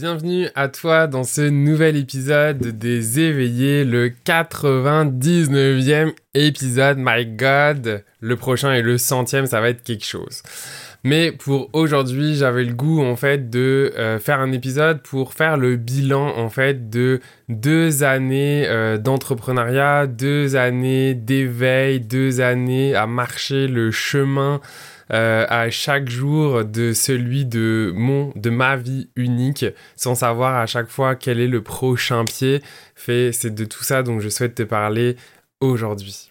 Bienvenue 0.00 0.46
à 0.54 0.68
toi 0.68 1.08
dans 1.08 1.24
ce 1.24 1.40
nouvel 1.40 1.96
épisode 1.96 2.58
des 2.58 3.18
éveillés, 3.18 3.84
le 3.84 4.10
99e 4.10 6.12
épisode. 6.34 6.98
My 7.00 7.26
God, 7.26 8.04
le 8.20 8.36
prochain 8.36 8.74
et 8.74 8.82
le 8.82 8.96
centième, 8.96 9.46
ça 9.46 9.60
va 9.60 9.70
être 9.70 9.82
quelque 9.82 10.04
chose. 10.04 10.44
Mais 11.02 11.32
pour 11.32 11.68
aujourd'hui, 11.72 12.36
j'avais 12.36 12.62
le 12.62 12.74
goût 12.74 13.02
en 13.02 13.16
fait 13.16 13.50
de 13.50 13.92
euh, 13.98 14.20
faire 14.20 14.38
un 14.38 14.52
épisode 14.52 15.02
pour 15.02 15.34
faire 15.34 15.56
le 15.56 15.74
bilan 15.74 16.32
en 16.36 16.48
fait 16.48 16.90
de 16.90 17.18
deux 17.48 18.04
années 18.04 18.68
euh, 18.68 18.98
d'entrepreneuriat, 18.98 20.06
deux 20.06 20.54
années 20.54 21.14
d'éveil, 21.14 21.98
deux 21.98 22.40
années 22.40 22.94
à 22.94 23.08
marcher 23.08 23.66
le 23.66 23.90
chemin 23.90 24.60
euh, 25.12 25.46
à 25.48 25.70
chaque 25.70 26.08
jour 26.08 26.64
de 26.64 26.92
celui 26.92 27.44
de 27.44 27.92
mon, 27.94 28.32
de 28.36 28.50
ma 28.50 28.76
vie 28.76 29.10
unique, 29.16 29.64
sans 29.96 30.14
savoir 30.14 30.56
à 30.56 30.66
chaque 30.66 30.88
fois 30.88 31.14
quel 31.14 31.40
est 31.40 31.48
le 31.48 31.62
prochain 31.62 32.24
pied. 32.24 32.62
Fait, 32.94 33.32
c'est 33.32 33.54
de 33.54 33.64
tout 33.64 33.84
ça 33.84 34.02
dont 34.02 34.20
je 34.20 34.28
souhaite 34.28 34.54
te 34.54 34.62
parler 34.62 35.16
aujourd'hui. 35.60 36.30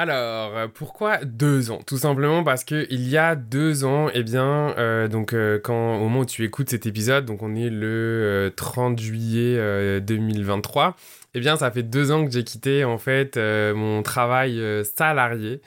Alors, 0.00 0.56
euh, 0.56 0.68
pourquoi 0.72 1.24
deux 1.24 1.72
ans? 1.72 1.80
Tout 1.84 1.98
simplement 1.98 2.44
parce 2.44 2.62
que 2.62 2.86
il 2.88 3.08
y 3.08 3.16
a 3.16 3.34
deux 3.34 3.84
ans, 3.84 4.06
eh 4.14 4.22
bien, 4.22 4.72
euh, 4.78 5.08
donc 5.08 5.32
euh, 5.32 5.58
quand 5.58 5.96
au 5.96 5.98
moment 5.98 6.20
où 6.20 6.24
tu 6.24 6.44
écoutes 6.44 6.70
cet 6.70 6.86
épisode, 6.86 7.24
donc 7.24 7.42
on 7.42 7.56
est 7.56 7.68
le 7.68 8.52
30 8.54 8.96
juillet 9.00 10.00
2023, 10.00 10.94
eh 11.34 11.40
bien, 11.40 11.56
ça 11.56 11.72
fait 11.72 11.82
deux 11.82 12.12
ans 12.12 12.24
que 12.24 12.30
j'ai 12.30 12.44
quitté 12.44 12.84
en 12.84 12.98
fait 12.98 13.36
mon 13.36 14.04
travail 14.04 14.62
salarié 14.84 15.60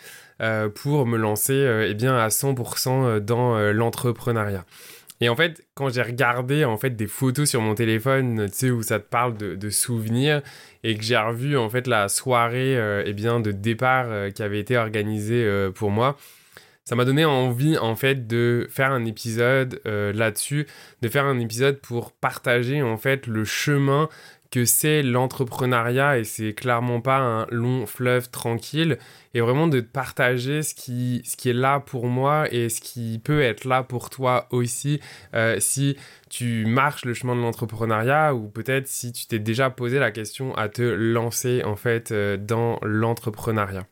pour 0.75 1.05
me 1.05 1.17
lancer, 1.17 1.85
eh 1.89 1.93
bien, 1.93 2.15
à 2.15 2.29
100% 2.29 3.19
dans 3.19 3.59
l'entrepreneuriat. 3.73 4.63
Et 5.21 5.29
en 5.29 5.35
fait, 5.35 5.63
quand 5.75 5.89
j'ai 5.89 6.01
regardé 6.01 6.65
en 6.65 6.77
fait 6.77 6.95
des 6.95 7.05
photos 7.05 7.47
sur 7.47 7.61
mon 7.61 7.75
téléphone, 7.75 8.47
tu 8.49 8.57
sais 8.57 8.71
où 8.71 8.81
ça 8.81 8.99
te 8.99 9.07
parle 9.07 9.37
de, 9.37 9.69
souvenirs, 9.69 10.41
et 10.83 10.97
que 10.97 11.03
j'ai 11.03 11.17
revu 11.17 11.55
en 11.57 11.69
fait 11.69 11.85
la 11.85 12.09
soirée 12.09 12.75
euh, 12.75 13.03
eh 13.05 13.13
bien 13.13 13.39
de 13.39 13.51
départ 13.51 14.07
euh, 14.09 14.31
qui 14.31 14.41
avait 14.41 14.59
été 14.59 14.77
organisée 14.77 15.45
euh, 15.45 15.69
pour 15.69 15.91
moi, 15.91 16.17
ça 16.85 16.95
m'a 16.95 17.05
donné 17.05 17.23
envie 17.23 17.77
en 17.77 17.95
fait 17.95 18.25
de 18.25 18.67
faire 18.71 18.91
un 18.91 19.05
épisode 19.05 19.79
là-dessus, 19.85 20.65
de 21.03 21.07
faire 21.07 21.25
un 21.25 21.39
épisode 21.39 21.79
pour 21.79 22.11
partager 22.11 22.81
en 22.81 22.97
fait 22.97 23.27
le 23.27 23.45
chemin 23.45 24.09
que 24.51 24.65
c'est 24.65 25.01
l'entrepreneuriat 25.01 26.19
et 26.19 26.25
c'est 26.25 26.53
clairement 26.53 26.99
pas 26.99 27.17
un 27.17 27.47
long 27.49 27.85
fleuve 27.85 28.29
tranquille 28.29 28.97
et 29.33 29.39
vraiment 29.39 29.67
de 29.67 29.79
partager 29.79 30.61
ce 30.61 30.75
qui, 30.75 31.21
ce 31.25 31.37
qui 31.37 31.49
est 31.49 31.53
là 31.53 31.79
pour 31.79 32.07
moi 32.07 32.51
et 32.53 32.67
ce 32.67 32.81
qui 32.81 33.19
peut 33.23 33.41
être 33.41 33.63
là 33.63 33.81
pour 33.81 34.09
toi 34.09 34.47
aussi 34.51 34.99
euh, 35.33 35.55
si 35.59 35.95
tu 36.29 36.65
marches 36.65 37.05
le 37.05 37.13
chemin 37.13 37.35
de 37.35 37.41
l'entrepreneuriat 37.41 38.35
ou 38.35 38.49
peut-être 38.49 38.87
si 38.87 39.13
tu 39.13 39.25
t'es 39.25 39.39
déjà 39.39 39.69
posé 39.69 39.99
la 39.99 40.11
question 40.11 40.53
à 40.55 40.67
te 40.67 40.81
lancer 40.81 41.63
en 41.63 41.77
fait 41.77 42.11
euh, 42.11 42.35
dans 42.35 42.77
l'entrepreneuriat. 42.83 43.87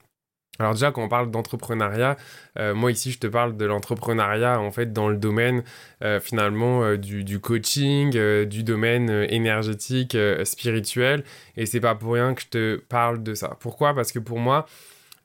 Alors 0.59 0.73
déjà, 0.73 0.91
quand 0.91 1.01
on 1.01 1.07
parle 1.07 1.31
d'entrepreneuriat, 1.31 2.17
euh, 2.57 2.75
moi 2.75 2.91
ici, 2.91 3.11
je 3.11 3.19
te 3.19 3.27
parle 3.27 3.55
de 3.55 3.65
l'entrepreneuriat 3.65 4.59
en 4.59 4.71
fait 4.71 4.91
dans 4.91 5.07
le 5.07 5.15
domaine 5.15 5.63
euh, 6.03 6.19
finalement 6.19 6.83
euh, 6.83 6.97
du, 6.97 7.39
coaching, 7.39 8.11
du 8.45 8.63
domaine 8.63 9.09
énergétique, 9.29 10.17
spirituel. 10.43 11.23
Et 11.55 11.65
c'est 11.65 11.79
pas 11.79 11.95
pour 11.95 12.13
rien 12.13 12.33
que 12.33 12.41
je 12.41 12.47
te 12.47 12.75
parle 12.75 13.23
de 13.23 13.33
ça. 13.33 13.57
Pourquoi? 13.61 13.93
Parce 13.93 14.11
que 14.11 14.19
pour 14.19 14.39
moi, 14.39 14.65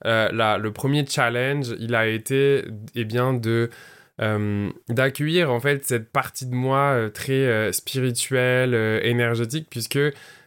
le 0.05 0.69
premier 0.69 1.05
challenge, 1.05 1.75
il 1.81 1.95
a 1.97 2.06
été 2.06 2.65
eh 2.95 3.05
bien 3.05 3.34
de 3.34 3.71
d'accueillir 4.89 5.51
en 5.51 5.59
fait 5.59 5.84
cette 5.84 6.12
partie 6.12 6.47
de 6.47 6.55
moi 6.55 7.11
très 7.12 7.72
spirituelle, 7.72 9.01
énergétique, 9.03 9.66
puisque 9.69 9.99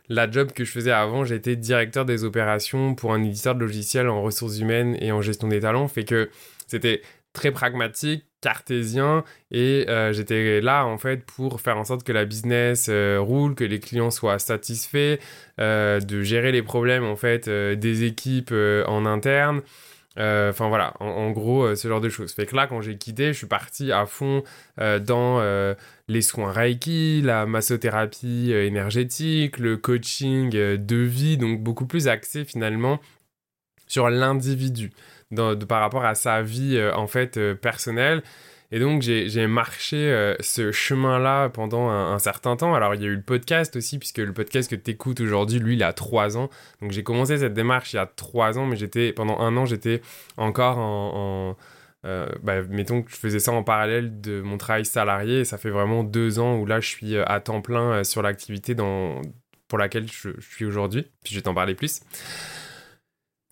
la 0.10 0.30
job 0.30 0.52
que 0.52 0.64
je 0.64 0.72
faisais 0.72 0.92
avant, 0.92 1.26
j'étais 1.26 1.56
directeur 1.56 2.06
des 2.06 2.24
opérations 2.24 2.96
pour 2.96 3.14
un 3.14 3.24
éditeur 3.24 3.56
de 3.56 3.62
logiciels 3.62 4.08
en 4.08 4.22
ressources 4.22 4.60
humaines 4.60 4.98
et 5.00 5.12
en 5.12 5.22
gestion 5.22 5.48
des 5.48 5.62
talents, 5.62 5.88
fait 5.88 6.06
que 6.06 6.30
c'était 6.68 7.02
très 7.34 7.52
pragmatique, 7.52 8.26
cartésien 8.42 9.24
et 9.52 9.86
euh, 9.90 10.14
j'étais 10.14 10.62
là 10.62 10.86
en 10.86 10.98
fait 10.98 11.26
pour 11.26 11.60
faire 11.60 11.78
en 11.78 11.84
sorte 11.84 12.04
que 12.04 12.12
la 12.12 12.26
business 12.26 12.88
euh, 12.90 13.20
roule, 13.20 13.56
que 13.56 13.64
les 13.64 13.80
clients 13.80 14.12
soient 14.12 14.40
satisfaits, 14.40 15.18
euh, 15.60 16.00
de 16.00 16.22
gérer 16.22 16.52
les 16.52 16.62
problèmes 16.62 17.04
en 17.04 17.16
fait 17.16 17.50
des 17.50 18.04
équipes 18.04 18.54
en 18.88 19.06
interne. 19.06 19.62
Enfin 20.18 20.68
voilà, 20.68 20.94
en, 21.00 21.30
gros, 21.32 21.76
ce 21.76 21.88
genre 21.88 22.02
de 22.02 22.10
choses. 22.10 22.34
Fait 22.34 22.46
que 22.46 22.56
là, 22.56 22.68
quand 22.68 22.82
j'ai 22.82 22.98
quitté, 22.98 23.28
je 23.28 23.38
suis 23.38 23.48
parti 23.48 23.92
à 23.92 24.06
fond 24.06 24.44
dans 24.78 25.42
les 26.08 26.22
soins 26.22 26.52
Reiki, 26.52 27.22
la 27.22 27.46
massothérapie 27.46 28.52
euh, 28.54 28.66
énergétique, 28.66 29.58
le 29.58 29.78
coaching 29.78 30.56
euh, 30.56 30.78
de 30.78 30.96
vie, 30.96 31.38
donc 31.38 31.62
beaucoup 31.62 31.86
plus 31.86 32.08
axé 32.08 32.46
finalement 32.46 33.00
sur 33.88 34.10
l'individu 34.10 34.92
par 35.68 35.82
rapport 35.82 36.06
à 36.06 36.16
sa 36.16 36.42
vie 36.42 36.78
euh, 36.78 36.96
en 36.96 37.08
fait 37.08 37.40
personnelle. 37.56 38.24
Et 38.72 38.80
donc 38.80 39.02
j'ai 39.02 39.48
marché 39.48 40.36
ce 40.42 40.74
chemin-là 40.74 41.48
pendant 41.50 41.90
un, 41.90 42.20
certain 42.20 42.58
temps. 42.58 42.74
Alors 42.74 42.96
il 42.96 43.02
y 43.02 43.06
a 43.06 43.08
eu 43.08 43.16
le 43.16 43.22
podcast 43.22 43.76
aussi, 43.78 43.98
puisque 43.98 44.18
le 44.18 44.34
podcast 44.34 44.70
que 44.70 44.76
tu 44.76 44.92
écoutes 44.92 45.22
aujourd'hui, 45.22 45.60
lui, 45.60 45.76
il 45.76 45.84
a 45.84 45.94
trois 45.94 46.38
ans. 46.38 46.50
Donc 46.82 46.92
j'ai 46.92 47.04
commencé 47.04 47.38
cette 47.38 47.54
démarche 47.54 47.94
il 47.94 47.96
y 47.96 48.00
a 48.00 48.06
trois 48.06 48.58
ans, 48.58 48.66
mais 48.66 48.76
j'étais 48.76 49.14
pendant 49.14 49.40
un 49.40 49.56
an, 49.56 49.66
j'étais 49.66 50.02
encore 50.36 50.80
en 50.80 51.56
euh, 52.06 52.28
bah, 52.44 52.62
mettons 52.64 53.02
que 53.02 53.12
je 53.12 53.18
faisais 53.18 53.40
ça 53.40 53.52
en 53.52 53.64
parallèle 53.64 54.22
de 54.22 54.42
mon 54.42 54.58
travail 54.58 54.86
salarié, 54.86 55.44
ça 55.44 55.58
fait 55.58 55.72
vraiment 55.72 56.04
deux 56.04 56.40
ans 56.40 56.56
où 56.58 56.66
là 56.66 56.80
je 56.80 56.88
suis 56.88 57.16
euh, 57.16 57.26
à 57.26 57.42
temps 57.42 57.62
plein 57.62 57.92
euh, 57.92 58.04
sur 58.04 58.22
l'activité 58.22 58.76
pour 59.68 59.78
laquelle 59.78 60.08
je, 60.10 60.30
suis 60.40 60.64
aujourd'hui, 60.64 61.08
puis 61.24 61.34
je 61.34 61.40
vais 61.40 61.42
t'en 61.42 61.54
parler 61.54 61.76
plus. 61.76 62.02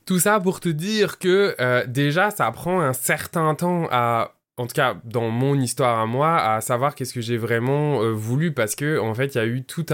Tout 0.05 0.19
ça 0.19 0.39
pour 0.39 0.59
te 0.59 0.69
dire 0.69 1.17
que 1.17 1.85
déjà 1.87 2.29
ça 2.29 2.49
prend 2.51 2.79
un 2.79 2.93
certain 2.93 3.55
temps 3.55 3.87
à 3.89 4.34
en 4.57 4.67
tout 4.67 4.73
cas 4.73 4.95
dans 5.03 5.29
mon 5.29 5.59
histoire 5.59 5.99
à 5.99 6.05
moi, 6.05 6.37
à 6.37 6.61
savoir 6.61 6.95
qu'est-ce 6.95 7.13
que 7.13 7.21
j'ai 7.21 7.37
vraiment 7.37 8.11
voulu 8.13 8.53
parce 8.53 8.75
que 8.75 8.99
en 8.99 9.13
fait 9.13 9.35
il 9.35 9.37
y 9.37 9.41
a 9.41 9.45
eu 9.45 9.63
toute 9.63 9.91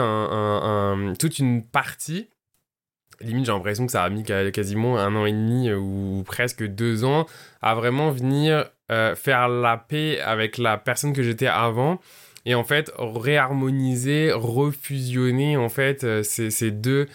une 1.40 1.66
partie 1.66 2.30
limite 3.24 3.46
j'ai 3.46 3.52
l'impression 3.52 3.86
que 3.86 3.92
ça 3.92 4.04
a 4.04 4.10
mis 4.10 4.24
quasiment 4.24 4.98
un 4.98 5.16
an 5.16 5.26
et 5.26 5.32
demi 5.32 5.70
euh, 5.70 5.78
ou 5.78 6.24
presque 6.26 6.64
deux 6.66 7.04
ans 7.04 7.26
à 7.62 7.76
vraiment 7.76 8.12
venir 8.12 8.70
euh, 8.92 9.16
faire 9.16 9.48
la 9.48 9.78
paix 9.78 10.20
avec 10.20 10.58
la 10.58 10.78
personne 10.78 11.14
que 11.14 11.24
j'étais 11.24 11.48
avant 11.48 12.00
et 12.46 12.56
en 12.56 12.64
fait 12.64 12.92
réharmoniser, 12.98 14.32
refusionner 14.34 15.58
en 15.58 15.70
fait 15.70 16.04
euh, 16.04 16.24
ces, 16.24 16.72
deux 16.72 17.08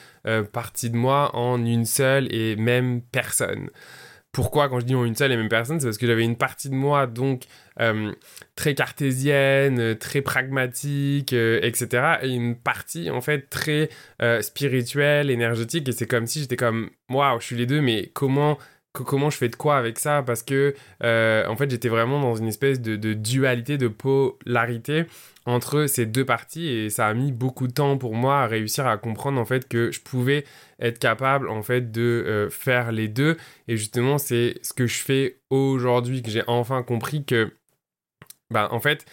parties 0.52 0.90
de 0.90 0.96
moi 0.96 1.34
en 1.34 1.64
une 1.64 1.84
seule 1.84 2.32
et 2.32 2.56
même 2.56 3.00
personne. 3.00 3.70
Pourquoi 4.36 4.68
quand 4.68 4.80
je 4.80 4.84
dis 4.84 4.92
une 4.92 5.14
seule 5.14 5.32
et 5.32 5.36
même 5.38 5.48
personne 5.48 5.80
C'est 5.80 5.86
parce 5.86 5.96
que 5.96 6.06
j'avais 6.06 6.22
une 6.22 6.36
partie 6.36 6.68
de 6.68 6.74
moi 6.74 7.06
donc 7.06 7.44
euh, 7.80 8.12
très 8.54 8.74
cartésienne, 8.74 9.96
très 9.96 10.20
pragmatique, 10.20 11.32
euh, 11.32 11.58
etc. 11.62 12.18
Et 12.20 12.34
une 12.34 12.54
partie 12.54 13.08
en 13.08 13.22
fait 13.22 13.48
très 13.48 13.88
euh, 14.20 14.42
spirituelle, 14.42 15.30
énergétique. 15.30 15.88
Et 15.88 15.92
c'est 15.92 16.06
comme 16.06 16.26
si 16.26 16.40
j'étais 16.40 16.56
comme, 16.56 16.90
waouh, 17.08 17.40
je 17.40 17.46
suis 17.46 17.56
les 17.56 17.64
deux, 17.64 17.80
mais 17.80 18.10
comment 18.12 18.58
comment 19.04 19.30
je 19.30 19.36
fais 19.36 19.48
de 19.48 19.56
quoi 19.56 19.76
avec 19.76 19.98
ça 19.98 20.22
parce 20.22 20.42
que 20.42 20.74
en 21.02 21.56
fait 21.56 21.70
j'étais 21.70 21.88
vraiment 21.88 22.20
dans 22.20 22.36
une 22.36 22.48
espèce 22.48 22.80
de, 22.80 22.96
de, 22.96 23.12
dualité 23.12 23.78
de 23.78 23.88
polarité 23.88 25.06
entre 25.46 25.86
ces 25.86 26.06
deux 26.06 26.24
parties 26.24 26.68
et 26.68 26.90
ça 26.90 27.06
a 27.06 27.14
mis 27.14 27.30
beaucoup 27.30 27.68
de 27.68 27.72
temps 27.72 27.96
pour 27.96 28.14
moi 28.14 28.40
à 28.40 28.46
réussir 28.46 28.86
à 28.86 28.98
comprendre 28.98 29.40
en 29.40 29.44
fait 29.44 29.68
que 29.68 29.92
je 29.92 30.00
pouvais 30.00 30.44
être 30.80 30.98
capable 30.98 31.48
en 31.48 31.62
fait 31.62 31.92
de 31.92 32.02
euh, 32.02 32.50
faire 32.50 32.92
les 32.92 33.08
deux. 33.08 33.36
Et 33.68 33.76
justement 33.76 34.18
c'est 34.18 34.58
ce 34.62 34.72
que 34.72 34.86
je 34.86 34.98
fais 34.98 35.38
aujourd'hui 35.50 36.22
que 36.22 36.30
j'ai 36.30 36.42
enfin 36.48 36.82
compris 36.82 37.24
que 37.24 37.52
bah 38.50 38.68
en 38.72 38.80
fait 38.80 39.06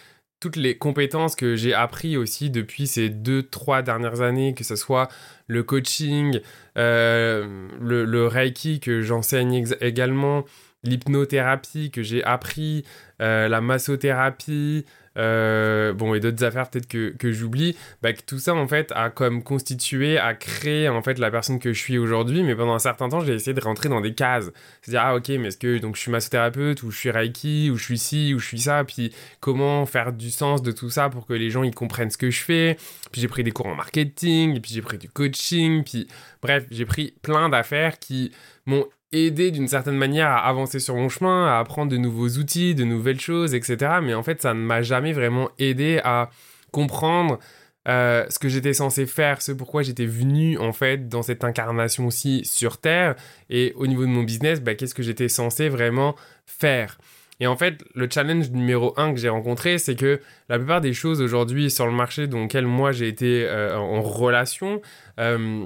toutes 0.44 0.58
les 0.58 0.76
compétences 0.78 1.38
que 1.38 1.56
j'ai 1.56 1.74
appris 1.74 2.18
aussi 2.18 2.50
depuis 2.50 2.86
ces 2.86 3.08
deux, 3.08 3.44
trois 3.44 3.82
dernières 3.82 4.20
années, 4.20 4.54
que 4.54 4.66
ce 4.66 4.76
soit 4.76 5.08
le 5.48 5.64
coaching, 5.64 6.42
euh, 6.78 7.70
le, 7.80 8.28
reiki 8.28 8.82
que 8.82 9.02
j'enseigne 9.02 9.66
également, 9.80 10.44
l'hypnothérapie 10.84 11.92
que 11.92 12.04
j'ai 12.04 12.26
appris, 12.26 12.84
euh, 13.22 13.48
la 13.48 13.62
massothérapie, 13.62 14.84
euh, 15.18 15.94
bon, 15.94 16.14
et 16.14 16.20
d'autres 16.20 16.44
affaires 16.44 16.70
peut-être 16.70 16.88
que, 16.88 17.10
que 17.18 17.32
j'oublie, 17.32 17.76
bah, 18.02 18.14
tout 18.14 18.40
ça 18.40 18.54
en 18.54 18.68
fait 18.68 18.92
a 18.96 19.10
comme 19.10 19.44
constitué, 19.44 20.18
a 20.18 20.34
créé 20.34 20.90
en 20.90 21.02
fait 21.02 21.20
la 21.20 21.30
personne 21.30 21.60
que 21.60 21.74
je 21.74 21.80
suis 21.80 21.98
aujourd'hui, 21.98 22.44
mais 22.44 22.56
pendant 22.56 22.74
un 22.74 22.80
certain 22.80 23.10
temps 23.10 23.22
j'ai 23.22 23.34
essayé 23.34 23.54
de 23.54 23.62
rentrer 23.62 23.90
dans 23.90 24.02
des 24.02 24.14
cases. 24.14 24.52
C'est-à-dire, 24.82 25.02
ah 25.04 25.16
ok, 25.16 25.30
mais 25.30 25.50
est-ce 25.50 25.58
que 25.58 25.78
donc 25.78 25.96
je 25.96 26.02
suis 26.02 26.12
massothérapeute, 26.12 26.84
ou 26.84 26.92
je 26.92 26.98
suis 26.98 27.12
Reiki, 27.12 27.70
ou 27.72 27.78
je 27.78 27.84
suis 27.84 27.98
ci, 27.98 28.34
ou 28.34 28.40
je 28.40 28.48
suis 28.48 28.60
ça, 28.60 28.84
puis 28.84 29.14
comment 29.40 29.86
faire 29.86 30.14
du 30.14 30.32
sens 30.32 30.62
de 30.62 30.72
tout 30.72 30.90
ça 30.90 31.10
pour 31.10 31.26
que 31.26 31.34
les 31.34 31.50
gens 31.50 31.64
ils 31.64 31.76
comprennent 31.76 32.10
ce 32.10 32.18
que 32.18 32.32
je 32.32 32.42
fais? 32.42 32.78
Puis 33.12 33.22
j'ai 33.22 33.28
pris 33.28 33.44
des 33.44 33.52
cours 33.52 33.68
en 33.68 33.76
marketing, 33.76 34.56
et 34.56 34.60
puis 34.60 34.74
j'ai 34.74 34.82
pris 34.82 34.98
du 34.98 35.10
coaching, 35.10 35.84
puis 35.84 36.08
bref, 36.42 36.66
j'ai 36.72 36.86
pris 36.86 37.14
plein 37.22 37.50
d'affaires 37.50 38.00
qui 38.00 38.32
m'ont 38.66 38.88
aidé 39.14 39.52
d'une 39.52 39.68
certaine 39.68 39.96
manière 39.96 40.28
à 40.28 40.40
avancer 40.48 40.80
sur 40.80 40.96
mon 40.96 41.08
chemin, 41.08 41.48
à 41.48 41.60
apprendre 41.60 41.92
de 41.92 41.98
nouveaux 41.98 42.30
outils, 42.30 42.76
de 42.76 42.84
nouvelles 42.84 43.22
choses, 43.22 43.54
etc. 43.54 44.00
Mais 44.02 44.14
en 44.14 44.24
fait, 44.24 44.42
ça 44.42 44.54
ne 44.54 44.60
m'a 44.60 44.82
jamais 44.82 45.14
vraiment 45.14 45.50
aidé 45.60 46.02
à 46.04 46.30
comprendre 46.72 47.40
euh, 47.88 48.26
ce 48.30 48.40
que 48.40 48.50
j'étais 48.50 48.74
censé 48.74 49.06
faire, 49.06 49.42
ce 49.42 49.52
pourquoi 49.52 49.84
j'étais 49.84 50.06
venu 50.06 50.58
en 50.58 50.72
fait 50.72 51.10
dans 51.10 51.22
cette 51.22 51.44
incarnation 51.44 52.08
aussi 52.08 52.44
sur 52.46 52.80
Terre. 52.80 53.16
Et 53.50 53.74
au 53.76 53.88
niveau 53.88 54.04
de 54.04 54.10
mon 54.10 54.24
business, 54.24 54.62
bah, 54.62 54.76
qu'est-ce 54.76 54.96
que 54.96 55.04
j'étais 55.04 55.30
censé 55.30 55.70
vraiment 55.70 56.16
faire? 56.46 56.98
Et 57.40 57.48
en 57.48 57.58
fait, 57.58 57.84
le 57.94 58.08
challenge 58.10 58.52
numéro 58.52 58.94
un 58.98 59.14
que 59.14 59.20
j'ai 59.20 59.30
rencontré, 59.30 59.78
c'est 59.78 59.96
que 59.96 60.22
la 60.50 60.58
plupart 60.58 60.82
des 60.82 60.94
choses 60.94 61.22
aujourd'hui 61.22 61.70
sur 61.70 61.86
le 61.86 61.92
marché 61.92 62.28
dans 62.28 62.44
lequel 62.44 62.66
moi 62.66 62.92
j'ai 62.92 63.08
été 63.08 63.46
euh, 63.46 63.78
en 63.78 64.02
relation, 64.02 64.82
euh, 65.20 65.66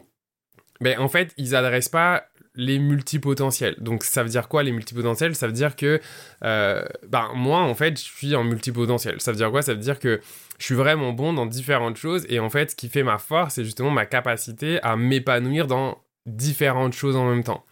ben, 0.82 1.00
en 1.00 1.08
fait, 1.08 1.34
ils 1.38 1.52
n'adressent 1.52 1.90
pas 1.90 2.26
les 2.58 2.80
multipotentiels. 2.80 3.76
Donc 3.78 4.04
ça 4.04 4.24
veut 4.24 4.30
dire 4.30 4.50
quoi 4.50 4.64
les 4.64 4.74
multipotentiels? 4.74 5.36
Ça 5.36 5.48
veut 5.48 5.54
dire 5.54 5.78
que 5.78 6.02
ben, 6.42 7.30
moi 7.36 7.60
en 7.60 7.76
fait 7.76 7.98
je 7.98 8.04
suis 8.04 8.36
en 8.36 8.44
multipotentiel. 8.44 9.22
Ça 9.22 9.32
veut 9.32 9.38
dire 9.38 9.52
quoi? 9.52 9.62
Ça 9.62 9.74
veut 9.74 9.80
dire 9.80 10.00
que 10.00 10.20
je 10.60 10.66
suis 10.66 10.76
vraiment 10.76 11.14
bon 11.14 11.32
dans 11.32 11.46
différentes 11.46 11.98
choses 11.98 12.26
et 12.28 12.40
en 12.40 12.50
fait 12.50 12.72
ce 12.72 12.76
qui 12.76 12.90
fait 12.90 13.04
ma 13.04 13.18
force 13.18 13.54
c'est 13.54 13.64
justement 13.64 13.92
ma 13.92 14.06
capacité 14.06 14.82
à 14.84 14.98
m'épanouir 14.98 15.68
dans 15.68 16.00
différentes 16.26 16.94
choses 16.94 17.16
en 17.16 17.30
même 17.30 17.44
temps. 17.44 17.64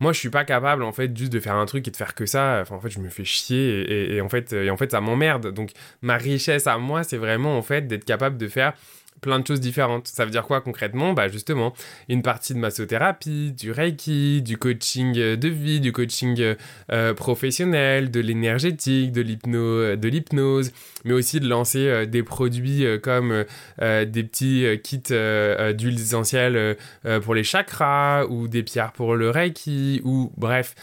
Moi, 0.00 0.12
je 0.12 0.20
suis 0.20 0.30
pas 0.30 0.44
capable 0.44 0.84
en 0.84 0.92
fait 0.92 1.16
juste 1.16 1.32
de 1.32 1.40
faire 1.40 1.56
un 1.56 1.66
truc 1.66 1.88
et 1.88 1.90
de 1.90 1.96
faire 1.96 2.14
que 2.14 2.24
ça. 2.24 2.60
Enfin, 2.62 2.76
en 2.76 2.80
fait, 2.80 2.90
je 2.90 3.00
me 3.00 3.08
fais 3.08 3.24
chier 3.24 4.14
et, 4.14 4.20
en 4.20 4.28
fait, 4.28 4.52
et 4.52 4.70
en 4.70 4.76
fait, 4.76 4.92
ça 4.92 5.00
m'emmerde. 5.00 5.52
Donc, 5.52 5.72
ma 6.02 6.16
richesse 6.16 6.68
à 6.68 6.78
moi, 6.78 7.02
c'est 7.02 7.16
vraiment 7.16 7.58
en 7.58 7.62
fait 7.62 7.88
d'être 7.88 8.04
capable 8.04 8.36
de 8.36 8.46
faire 8.46 8.74
plein 9.20 9.38
de 9.40 9.46
choses 9.46 9.60
différentes. 9.60 10.08
Ça 10.08 10.24
veut 10.24 10.30
dire 10.30 10.44
quoi 10.44 10.60
concrètement? 10.60 11.12
Bah 11.12 11.28
justement, 11.28 11.74
une 12.08 12.22
partie 12.22 12.54
de 12.54 12.58
massothérapie, 12.58 13.52
du 13.52 13.72
reiki, 13.72 14.42
du 14.42 14.56
coaching 14.58 15.14
de 15.14 15.48
vie, 15.48 15.80
du 15.80 15.92
coaching 15.92 16.56
euh, 16.90 17.14
professionnel, 17.14 18.10
de 18.10 18.20
l'énergétique, 18.20 19.12
de 19.12 19.20
l'hypno, 19.20 19.96
de 19.96 20.08
l'hypnose, 20.08 20.72
mais 21.04 21.12
aussi 21.12 21.40
de 21.40 21.48
lancer 21.48 21.86
euh, 21.86 22.06
des 22.06 22.22
produits 22.22 22.84
euh, 22.84 22.98
comme 22.98 23.44
des 23.78 24.24
petits 24.24 24.66
kits 24.82 24.98
d'huiles 24.98 26.00
essentielles 26.00 26.76
pour 27.22 27.34
les 27.34 27.44
chakras 27.44 28.24
ou 28.26 28.48
des 28.48 28.62
pierres 28.62 28.92
pour 28.92 29.14
le 29.14 29.30
reiki 29.30 30.00
ou 30.04 30.32
bref, 30.36 30.74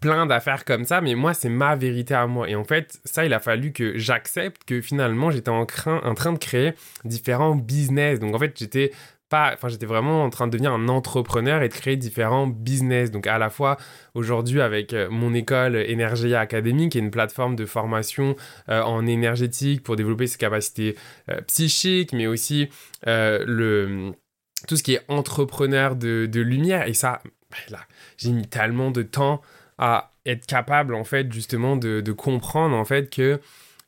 plein 0.00 0.26
d'affaires 0.26 0.64
comme 0.64 0.84
ça. 0.84 1.00
Mais 1.00 1.14
moi, 1.14 1.34
c'est 1.34 1.48
ma 1.48 1.74
vérité 1.76 2.14
à 2.14 2.26
moi. 2.26 2.48
Et 2.48 2.54
en 2.54 2.64
fait, 2.64 3.00
ça, 3.04 3.24
il 3.24 3.32
a 3.32 3.40
fallu 3.40 3.72
que 3.72 3.98
j'accepte 3.98 4.64
que 4.64 4.80
finalement, 4.80 5.30
j'étais 5.30 5.50
en, 5.50 5.66
en 5.86 6.14
train 6.14 6.32
de 6.32 6.38
créer 6.38 6.74
différents 7.04 7.41
business. 7.50 8.20
Donc 8.20 8.34
en 8.34 8.38
fait, 8.38 8.56
j'étais 8.58 8.92
pas, 9.32 9.52
enfin 9.54 9.68
j'étais 9.68 9.86
vraiment 9.86 10.24
en 10.24 10.28
train 10.28 10.46
de 10.46 10.52
devenir 10.52 10.72
un 10.72 10.88
entrepreneur 10.88 11.62
et 11.62 11.68
de 11.70 11.72
créer 11.72 11.96
différents 11.96 12.46
business. 12.46 13.10
Donc 13.10 13.26
à 13.26 13.38
la 13.38 13.48
fois 13.48 13.78
aujourd'hui 14.12 14.60
avec 14.60 14.92
euh, 14.92 15.08
mon 15.10 15.32
école 15.32 15.74
Energia 15.74 16.38
Academy, 16.38 16.90
qui 16.90 16.98
est 16.98 17.00
une 17.00 17.10
plateforme 17.10 17.56
de 17.56 17.64
formation 17.64 18.36
euh, 18.68 18.82
en 18.82 19.06
énergétique 19.06 19.82
pour 19.82 19.96
développer 19.96 20.26
ses 20.26 20.36
capacités 20.36 20.96
euh, 21.30 21.40
psychiques, 21.46 22.12
mais 22.12 22.26
aussi 22.26 22.68
le 23.06 24.12
tout 24.68 24.76
ce 24.76 24.82
qui 24.82 24.94
est 24.94 25.02
entrepreneur 25.08 25.96
de, 25.96 26.28
lumière. 26.34 26.86
Et 26.86 26.94
ça, 26.94 27.20
bah, 27.70 27.78
j'ai 28.18 28.30
mis 28.32 28.46
tellement 28.46 28.90
de 28.90 29.02
temps 29.02 29.40
à 29.78 30.12
être 30.26 30.46
capable 30.46 30.94
en 30.94 31.04
fait 31.04 31.32
justement 31.32 31.76
de 31.76 32.12
comprendre 32.12 32.76
en 32.76 32.84
fait 32.84 33.08
que 33.08 33.40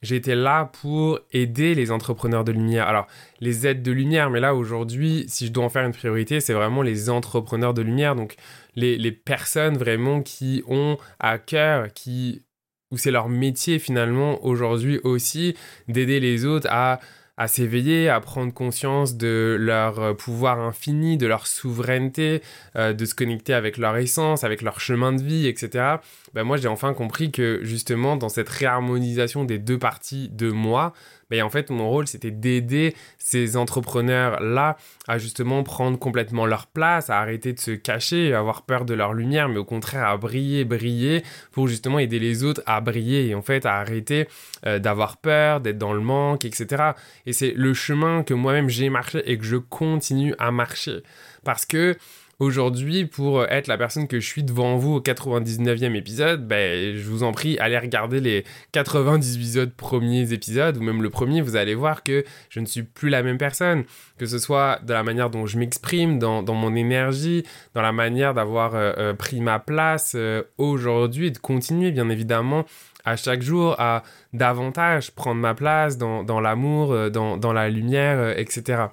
J'étais 0.05 0.35
là 0.35 0.71
pour 0.83 1.19
aider 1.33 1.75
les 1.75 1.91
entrepreneurs 1.91 2.45
de 2.45 2.53
lumière. 2.53 2.87
Alors, 2.87 3.07
les 3.41 3.67
aides 3.67 3.83
de 3.83 3.91
lumière, 3.91 4.29
mais 4.29 4.39
là 4.39 4.55
aujourd'hui, 4.55 5.25
si 5.29 5.47
je 5.47 5.53
dois 5.53 5.65
en 5.65 5.71
faire 5.71 5.87
une 5.87 5.95
priorité, 5.95 6.41
c'est 6.41 6.53
vraiment 6.53 6.83
les 6.83 7.09
entrepreneurs 7.09 7.73
de 7.73 7.81
lumière. 7.81 8.15
Donc, 8.15 8.37
les, 8.77 8.99
les 8.99 9.13
personnes 9.13 9.79
vraiment 9.79 10.21
qui 10.21 10.63
ont 10.69 10.99
à 11.21 11.39
cœur, 11.39 11.91
qui, 11.95 12.43
où 12.91 12.99
c'est 12.99 13.11
leur 13.11 13.31
métier 13.31 13.79
finalement 13.79 14.45
aujourd'hui 14.45 15.01
aussi, 15.05 15.57
d'aider 15.89 16.21
les 16.21 16.45
autres 16.45 16.69
à 16.71 17.01
à 17.37 17.49
s'éveiller, 17.49 18.09
à 18.09 18.21
prendre 18.21 18.53
conscience 18.53 19.17
de 19.17 19.57
leur 19.59 19.99
euh, 19.99 20.15
pouvoir 20.15 20.61
infini, 20.61 21.17
de 21.17 21.27
leur 21.27 21.47
souveraineté, 21.47 22.43
euh, 22.77 22.93
de 22.93 23.05
se 23.05 23.15
connecter 23.15 23.55
avec 23.55 23.77
leur 23.77 23.97
essence, 23.97 24.45
avec 24.45 24.63
leur 24.63 24.79
chemin 24.81 25.13
de 25.13 25.23
vie, 25.23 25.47
etc. 25.49 25.97
Ben 26.33 26.45
moi, 26.45 26.57
j'ai 26.57 26.69
enfin 26.69 26.95
compris 26.95 27.33
que 27.33 27.61
justement, 27.63 28.17
dans 28.17 28.29
cette 28.29 28.49
réharmonisation 28.49 29.45
des 29.45 29.59
deux 29.59 29.79
parties 29.79 30.29
de 30.29 30.51
moi, 30.51 30.93
ben 31.35 31.43
en 31.43 31.51
fait, 31.51 31.71
mon 31.71 31.91
rôle, 31.91 32.07
c'était 32.07 32.31
d'aider 32.31 32.95
ces 33.19 33.57
entrepreneurs-là 33.57 34.77
à 35.09 35.19
justement 35.19 35.65
prendre 35.65 35.99
complètement 35.99 36.47
leur 36.47 36.69
place, 36.69 37.11
à 37.11 37.19
arrêter 37.19 37.53
de 37.53 37.59
se 37.59 37.73
cacher, 37.73 38.33
à 38.33 38.39
avoir 38.39 38.63
peur 38.63 38.85
de 38.85 38.95
leur 38.95 39.15
lumière, 39.15 39.49
mais 39.49 39.59
au 39.59 39.65
contraire 39.65 40.07
à 40.07 40.17
briller, 40.17 40.65
briller, 40.65 41.25
pour 41.51 41.67
justement 41.67 41.99
aider 41.99 42.21
les 42.21 42.45
autres 42.45 42.63
à 42.67 42.81
briller 42.81 43.27
et 43.27 43.35
en 43.35 43.43
fait 43.43 43.67
à 43.67 43.75
arrêter 43.75 44.29
euh, 44.65 44.79
d'avoir 44.79 45.17
peur, 45.17 45.61
d'être 45.61 45.79
dans 45.79 45.93
le 45.93 46.01
manque, 46.01 46.45
etc. 46.45 46.93
Et 47.27 47.33
c'est 47.33 47.53
le 47.57 47.75
chemin 47.75 48.23
que 48.23 48.35
moi-même 48.35 48.69
j'ai 48.69 48.89
marché 48.89 49.21
et 49.27 49.37
que 49.37 49.45
je 49.45 49.57
continue 49.57 50.35
à 50.39 50.53
marcher. 50.53 51.03
Parce 51.43 51.67
que 51.67 51.97
Aujourd'hui, 52.41 53.05
pour 53.05 53.45
être 53.45 53.69
la 53.69 53.79
personne 53.79 54.09
que 54.09 54.19
je 54.19 54.27
suis 54.27 54.43
devant 54.43 54.77
vous 54.77 54.95
au 54.95 55.01
99e 55.01 55.95
épisode, 55.95 56.49
ben, 56.49 56.97
je 56.97 57.09
vous 57.09 57.23
en 57.23 57.31
prie, 57.31 57.57
allez 57.59 57.79
regarder 57.79 58.19
les 58.21 58.45
98 58.73 59.59
autres 59.59 59.77
premiers 59.77 60.33
épisodes, 60.33 60.77
ou 60.77 60.83
même 60.83 61.03
le 61.03 61.11
premier, 61.11 61.43
vous 61.43 61.55
allez 61.55 61.77
voir 61.77 62.03
que 62.03 62.25
je 62.51 62.59
ne 62.59 62.67
suis 62.67 62.83
plus 62.83 63.09
la 63.09 63.23
même 63.23 63.39
personne. 63.39 63.85
Que 64.19 64.27
ce 64.27 64.39
soit 64.39 64.81
dans 64.83 64.95
la 64.95 65.05
manière 65.05 65.31
dont 65.31 65.47
je 65.47 65.59
m'exprime, 65.59 66.19
dans, 66.19 66.43
mon 66.43 66.75
énergie, 66.75 67.45
dans 67.73 67.83
la 67.83 67.93
manière 67.93 68.35
d'avoir 68.35 68.75
euh, 68.75 68.93
euh, 68.99 69.15
pris 69.15 69.41
ma 69.41 69.61
place 69.61 70.15
euh, 70.17 70.43
aujourd'hui 70.59 71.29
et 71.29 71.31
de 71.31 71.39
continuer, 71.39 71.93
bien 71.93 72.09
évidemment, 72.09 72.65
à 73.05 73.17
chaque 73.17 73.43
jour 73.43 73.77
à 73.79 74.03
davantage 74.33 75.13
prendre 75.13 75.41
ma 75.41 75.55
place 75.55 75.99
dans, 75.99 76.41
l'amour, 76.41 77.11
dans, 77.11 77.37
dans, 77.37 77.53
la 77.53 77.69
lumière, 77.69 78.39
etc. 78.39 78.87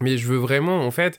Mais 0.00 0.16
je 0.16 0.28
veux 0.28 0.38
vraiment, 0.38 0.86
en 0.86 0.90
fait, 0.90 1.18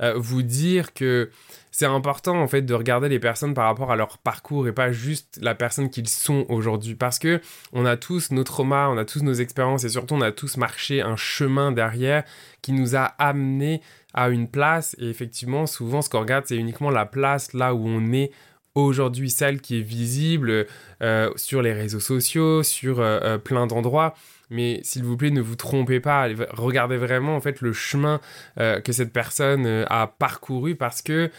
euh, 0.00 0.14
vous 0.16 0.42
dire 0.42 0.94
que 0.94 1.30
c'est 1.70 1.86
important 1.86 2.40
en 2.40 2.48
fait 2.48 2.62
de 2.62 2.74
regarder 2.74 3.08
les 3.08 3.18
personnes 3.18 3.54
par 3.54 3.66
rapport 3.66 3.90
à 3.90 3.96
leur 3.96 4.18
parcours 4.18 4.68
et 4.68 4.72
pas 4.72 4.92
juste 4.92 5.38
la 5.42 5.54
personne 5.54 5.90
qu'ils 5.90 6.08
sont 6.08 6.44
aujourd'hui. 6.48 6.94
Parce 6.94 7.18
que 7.18 7.40
on 7.72 7.86
a 7.86 7.96
tous 7.96 8.30
nos 8.30 8.44
traumas, 8.44 8.88
on 8.88 8.98
a 8.98 9.04
tous 9.04 9.22
nos 9.22 9.32
expériences 9.32 9.84
et 9.84 9.88
surtout 9.88 10.14
on 10.14 10.20
a 10.20 10.32
tous 10.32 10.56
marché 10.56 11.00
un 11.00 11.16
chemin 11.16 11.72
derrière 11.72 12.24
qui 12.60 12.72
nous 12.72 12.94
a 12.94 13.04
amené 13.18 13.80
à 14.14 14.28
une 14.28 14.48
place. 14.48 14.94
Et 14.98 15.08
effectivement 15.08 15.66
souvent 15.66 16.02
ce 16.02 16.10
qu'on 16.10 16.20
regarde 16.20 16.44
c'est 16.46 16.56
uniquement 16.56 16.90
la 16.90 17.06
place 17.06 17.52
là 17.54 17.74
où 17.74 17.86
on 17.86 18.12
est 18.12 18.30
aujourd'hui 18.74 19.30
celle 19.30 19.60
qui 19.60 19.78
est 19.78 19.82
visible 19.82 20.66
euh, 21.02 21.30
sur 21.36 21.62
les 21.62 21.72
réseaux 21.72 22.00
sociaux, 22.00 22.62
sur 22.62 23.00
euh, 23.00 23.38
plein 23.38 23.66
d'endroits 23.66 24.14
mais 24.52 24.80
s'il 24.84 25.04
vous 25.04 25.16
plaît, 25.16 25.30
ne 25.30 25.40
vous 25.40 25.56
trompez 25.56 26.00
pas. 26.00 26.28
Regardez 26.50 26.96
vraiment 26.96 27.36
en 27.36 27.40
fait 27.40 27.60
le 27.60 27.72
chemin 27.72 28.20
euh, 28.58 28.80
que 28.80 28.92
cette 28.92 29.12
personne 29.12 29.66
euh, 29.66 29.84
a 29.88 30.06
parcouru 30.06 30.76
parce 30.76 31.02
que 31.02 31.30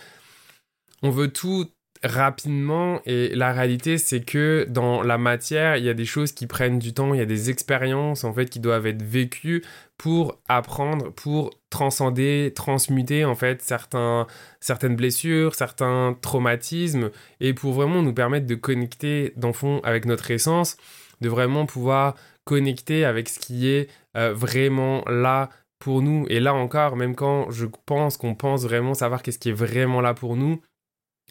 on 1.02 1.10
veut 1.10 1.30
tout 1.30 1.70
rapidement 2.04 3.00
et 3.06 3.34
la 3.34 3.54
réalité 3.54 3.98
c'est 3.98 4.20
que 4.20 4.66
dans 4.70 5.02
la 5.04 5.18
matière 5.18 5.78
il 5.78 5.86
y 5.86 5.90
a 5.90 5.94
des 5.94 6.06
choses 6.06 6.34
qui 6.34 6.48
prennent 6.48 6.78
du 6.78 6.94
temps 6.94 7.14
il 7.14 7.18
y 7.18 7.22
a 7.22 7.26
des 7.26 7.50
expériences 7.50 8.26
en 8.26 8.34
fait 8.34 8.48
qui 8.48 8.60
doivent 8.60 8.86
être 8.88 9.02
vécues 9.02 9.64
pour 9.98 10.38
apprendre 10.50 11.14
pour 11.14 11.52
transcender 11.70 12.52
transmuter 12.54 13.24
en 13.24 13.36
fait 13.36 13.62
certains 13.62 14.28
certaines 14.60 14.98
blessures 14.98 15.56
certains 15.56 16.18
traumatismes 16.22 17.10
et 17.40 17.54
pour 17.54 17.72
vraiment 17.72 18.02
nous 18.02 18.14
permettre 18.14 18.48
de 18.48 18.56
connecter 18.56 19.32
dans 19.38 19.54
fond 19.54 19.80
avec 19.86 20.06
notre 20.06 20.30
essence 20.30 20.76
de 21.22 21.30
vraiment 21.30 21.66
pouvoir 21.66 22.16
connecter 22.46 23.06
avec 23.06 23.30
ce 23.30 23.40
qui 23.40 23.68
est 23.70 23.90
euh, 24.18 24.34
vraiment 24.34 25.04
là 25.06 25.50
pour 25.80 26.02
nous. 26.02 26.26
Et 26.30 26.40
là 26.40 26.54
encore, 26.54 26.96
même 26.96 27.16
quand 27.16 27.52
je 27.52 27.66
pense 27.86 28.18
qu'on 28.18 28.36
pense 28.36 28.64
vraiment 28.64 28.94
savoir 28.94 29.24
qu'est-ce 29.24 29.40
qui 29.40 29.50
est 29.50 29.54
vraiment 29.54 30.02
là 30.02 30.14
pour 30.14 30.36
nous, 30.36 30.62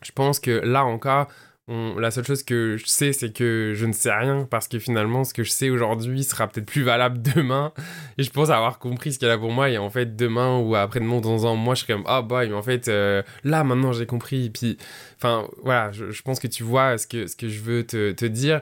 je 0.02 0.12
pense 0.12 0.40
que 0.40 0.50
là 0.50 0.84
encore, 0.84 1.28
la 1.68 2.10
seule 2.10 2.24
chose 2.24 2.42
que 2.42 2.76
je 2.76 2.86
sais, 2.86 3.12
c'est 3.12 3.32
que 3.32 3.72
je 3.74 3.86
ne 3.86 3.92
sais 3.92 4.12
rien 4.12 4.46
parce 4.50 4.68
que 4.68 4.78
finalement, 4.78 5.24
ce 5.24 5.32
que 5.32 5.44
je 5.44 5.50
sais 5.50 5.70
aujourd'hui 5.70 6.24
sera 6.24 6.48
peut-être 6.48 6.66
plus 6.66 6.82
valable 6.82 7.22
demain. 7.34 7.72
Et 8.18 8.22
je 8.22 8.30
pense 8.30 8.50
avoir 8.50 8.78
compris 8.78 9.12
ce 9.12 9.18
qu'elle 9.18 9.30
a 9.30 9.38
pour 9.38 9.52
moi. 9.52 9.70
Et 9.70 9.78
en 9.78 9.90
fait, 9.90 10.16
demain 10.16 10.58
ou 10.58 10.74
après-demain, 10.74 11.20
dans 11.20 11.46
un 11.46 11.54
mois, 11.54 11.74
je 11.74 11.82
serai 11.82 11.94
comme, 11.94 12.04
ah, 12.06 12.22
boy, 12.22 12.48
mais 12.48 12.54
en 12.54 12.62
fait, 12.62 12.88
euh, 12.88 13.22
là, 13.44 13.64
maintenant, 13.64 13.92
j'ai 13.92 14.06
compris. 14.06 14.46
Et 14.46 14.50
puis, 14.50 14.76
enfin, 15.16 15.48
voilà, 15.62 15.92
je, 15.92 16.22
pense 16.22 16.40
que 16.40 16.48
tu 16.48 16.62
vois 16.62 16.98
ce 16.98 17.06
que, 17.06 17.26
ce 17.26 17.36
que 17.36 17.48
je 17.48 17.60
veux 17.60 17.86
te, 17.86 18.12
te 18.12 18.24
dire. 18.24 18.60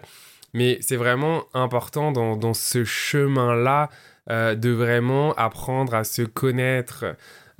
Mais 0.54 0.78
c'est 0.80 0.97
vraiment 0.97 1.45
important 1.54 2.12
dans, 2.12 2.37
dans 2.37 2.54
ce 2.54 2.85
chemin-là 2.85 3.88
euh, 4.30 4.54
de 4.54 4.71
vraiment 4.71 5.33
apprendre 5.35 5.95
à 5.95 6.04
se 6.04 6.23
connaître, 6.23 7.04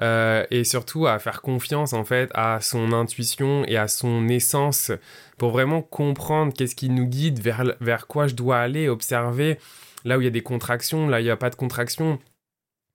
euh, 0.01 0.47
et 0.51 0.65
surtout 0.65 1.07
à 1.07 1.19
faire 1.19 1.43
confiance 1.43 1.93
en 1.93 2.05
fait 2.05 2.31
à 2.33 2.61
son 2.63 2.93
intuition 2.93 3.65
et 3.67 3.77
à 3.77 3.87
son 3.87 4.29
essence 4.29 4.93
pour 5.37 5.51
vraiment 5.51 5.83
comprendre 5.83 6.55
qu'est-ce 6.55 6.75
qui 6.75 6.89
nous 6.89 7.05
guide, 7.05 7.39
vers, 7.41 7.75
vers 7.81 8.07
quoi 8.07 8.27
je 8.27 8.35
dois 8.35 8.59
aller, 8.59 8.89
observer 8.89 9.59
là 10.07 10.17
où 10.17 10.23
il 10.23 10.25
y 10.25 10.29
a 10.29 10.31
des 10.31 10.43
contractions, 10.43 11.07
là 11.07 11.19
où 11.19 11.21
il 11.21 11.25
n'y 11.25 11.31
a 11.31 11.37
pas 11.37 11.51
de 11.51 11.55
contractions. 11.55 12.19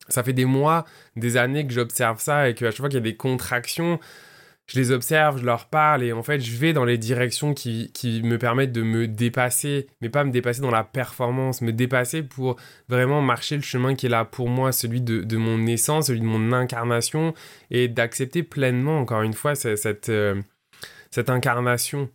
Ça 0.08 0.24
fait 0.24 0.34
des 0.34 0.46
mois, 0.46 0.86
des 1.16 1.38
années 1.38 1.68
que 1.68 1.74
j'observe 1.74 2.20
ça 2.20 2.50
et 2.50 2.56
qu'à 2.56 2.72
chaque 2.72 2.78
fois 2.78 2.90
qu'il 2.90 2.98
y 2.98 3.02
a 3.02 3.04
des 3.04 3.16
contractions, 3.16 4.00
je 4.68 4.80
les 4.80 4.92
observe, 4.92 5.40
je 5.40 5.46
leur 5.46 5.68
parle 5.68 6.04
et 6.04 6.12
en 6.12 6.24
fait 6.24 6.40
je 6.40 6.56
vais 6.58 6.74
dans 6.74 6.86
les 6.86 6.98
directions 6.98 7.54
qui, 7.54 7.92
qui, 7.94 8.24
me 8.24 8.38
permettent 8.38 8.72
de 8.72 8.82
me 8.82 9.08
dépasser, 9.08 9.88
mais 10.02 10.10
pas 10.10 10.24
me 10.24 10.32
dépasser 10.32 10.62
dans 10.62 10.72
la 10.72 10.84
performance, 10.84 11.62
me 11.62 11.72
dépasser 11.72 12.24
pour 12.24 12.56
vraiment 12.90 13.22
marcher 13.22 13.56
le 13.58 13.62
chemin 13.62 13.96
qui 13.96 14.08
est 14.08 14.10
là 14.10 14.26
pour 14.26 14.50
moi, 14.50 14.72
celui 14.72 15.02
de, 15.02 15.22
de 15.22 15.38
mon 15.38 15.68
essence, 15.68 16.08
celui 16.08 16.22
de 16.22 16.26
mon 16.26 16.52
incarnation 16.52 17.34
et 17.70 17.88
d'accepter 17.88 18.42
pleinement 18.42 19.00
encore 19.00 19.22
une 19.22 19.34
fois 19.34 19.56
cette, 19.56 20.10
euh, 20.10 20.42
cette 21.12 21.30
incarnation. 21.30 22.10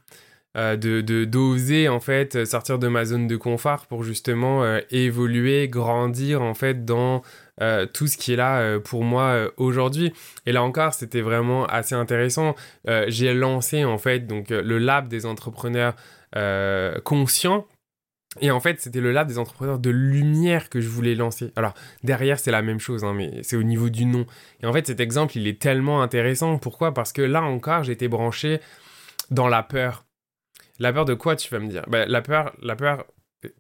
Euh, 0.56 0.76
de 0.76 1.00
d'oser 1.26 1.88
en 1.88 2.00
fait 2.00 2.44
sortir 2.44 2.80
de 2.80 2.88
ma 2.88 3.04
zone 3.04 3.28
de 3.28 3.36
confort 3.36 3.86
pour 3.86 4.02
justement 4.02 4.64
euh, 4.64 4.80
évoluer, 4.90 5.68
grandir 5.68 6.42
en 6.42 6.54
fait 6.54 6.84
dans 6.84 7.22
euh, 7.60 7.86
tout 7.86 8.06
ce 8.06 8.16
qui 8.16 8.32
est 8.32 8.36
là 8.36 8.60
euh, 8.60 8.78
pour 8.78 9.04
moi 9.04 9.24
euh, 9.24 9.50
aujourd'hui. 9.56 10.12
Et 10.46 10.52
là 10.52 10.62
encore, 10.62 10.94
c'était 10.94 11.20
vraiment 11.20 11.66
assez 11.66 11.94
intéressant. 11.94 12.54
J'ai 13.08 13.34
lancé 13.34 13.84
en 13.84 13.98
fait 13.98 14.20
donc 14.20 14.50
le 14.50 14.78
lab 14.78 15.08
des 15.08 15.26
entrepreneurs 15.26 15.94
conscients. 17.04 17.66
Et 18.40 18.52
en 18.52 18.60
fait, 18.60 18.80
c'était 18.80 19.00
le 19.00 19.10
lab 19.10 19.26
des 19.26 19.38
entrepreneurs 19.38 19.80
de 19.80 19.90
lumière 19.90 20.68
que 20.68 20.80
je 20.80 20.88
voulais 20.88 21.16
lancer. 21.16 21.52
Alors, 21.56 21.74
derrière, 22.04 22.38
c'est 22.38 22.52
la 22.52 22.62
même 22.62 22.78
chose, 22.78 23.02
hein, 23.02 23.12
mais 23.12 23.42
c'est 23.42 23.56
au 23.56 23.64
niveau 23.64 23.90
du 23.90 24.04
nom. 24.04 24.24
Et 24.62 24.66
en 24.66 24.72
fait, 24.72 24.86
cet 24.86 25.00
exemple, 25.00 25.36
il 25.36 25.48
est 25.48 25.60
tellement 25.60 26.00
intéressant. 26.00 26.56
Pourquoi? 26.58 26.94
Parce 26.94 27.12
que 27.12 27.22
là 27.22 27.42
encore, 27.42 27.82
j'étais 27.82 28.06
branché 28.06 28.60
dans 29.32 29.48
la 29.48 29.64
peur. 29.64 30.04
La 30.78 30.92
peur 30.92 31.06
de 31.06 31.14
quoi, 31.14 31.34
tu 31.34 31.50
vas 31.50 31.58
me 31.58 31.68
dire? 31.68 31.84
Ben, 31.88 32.08
La 32.08 32.22
peur, 32.22 32.54
la 32.62 32.76
peur 32.76 33.04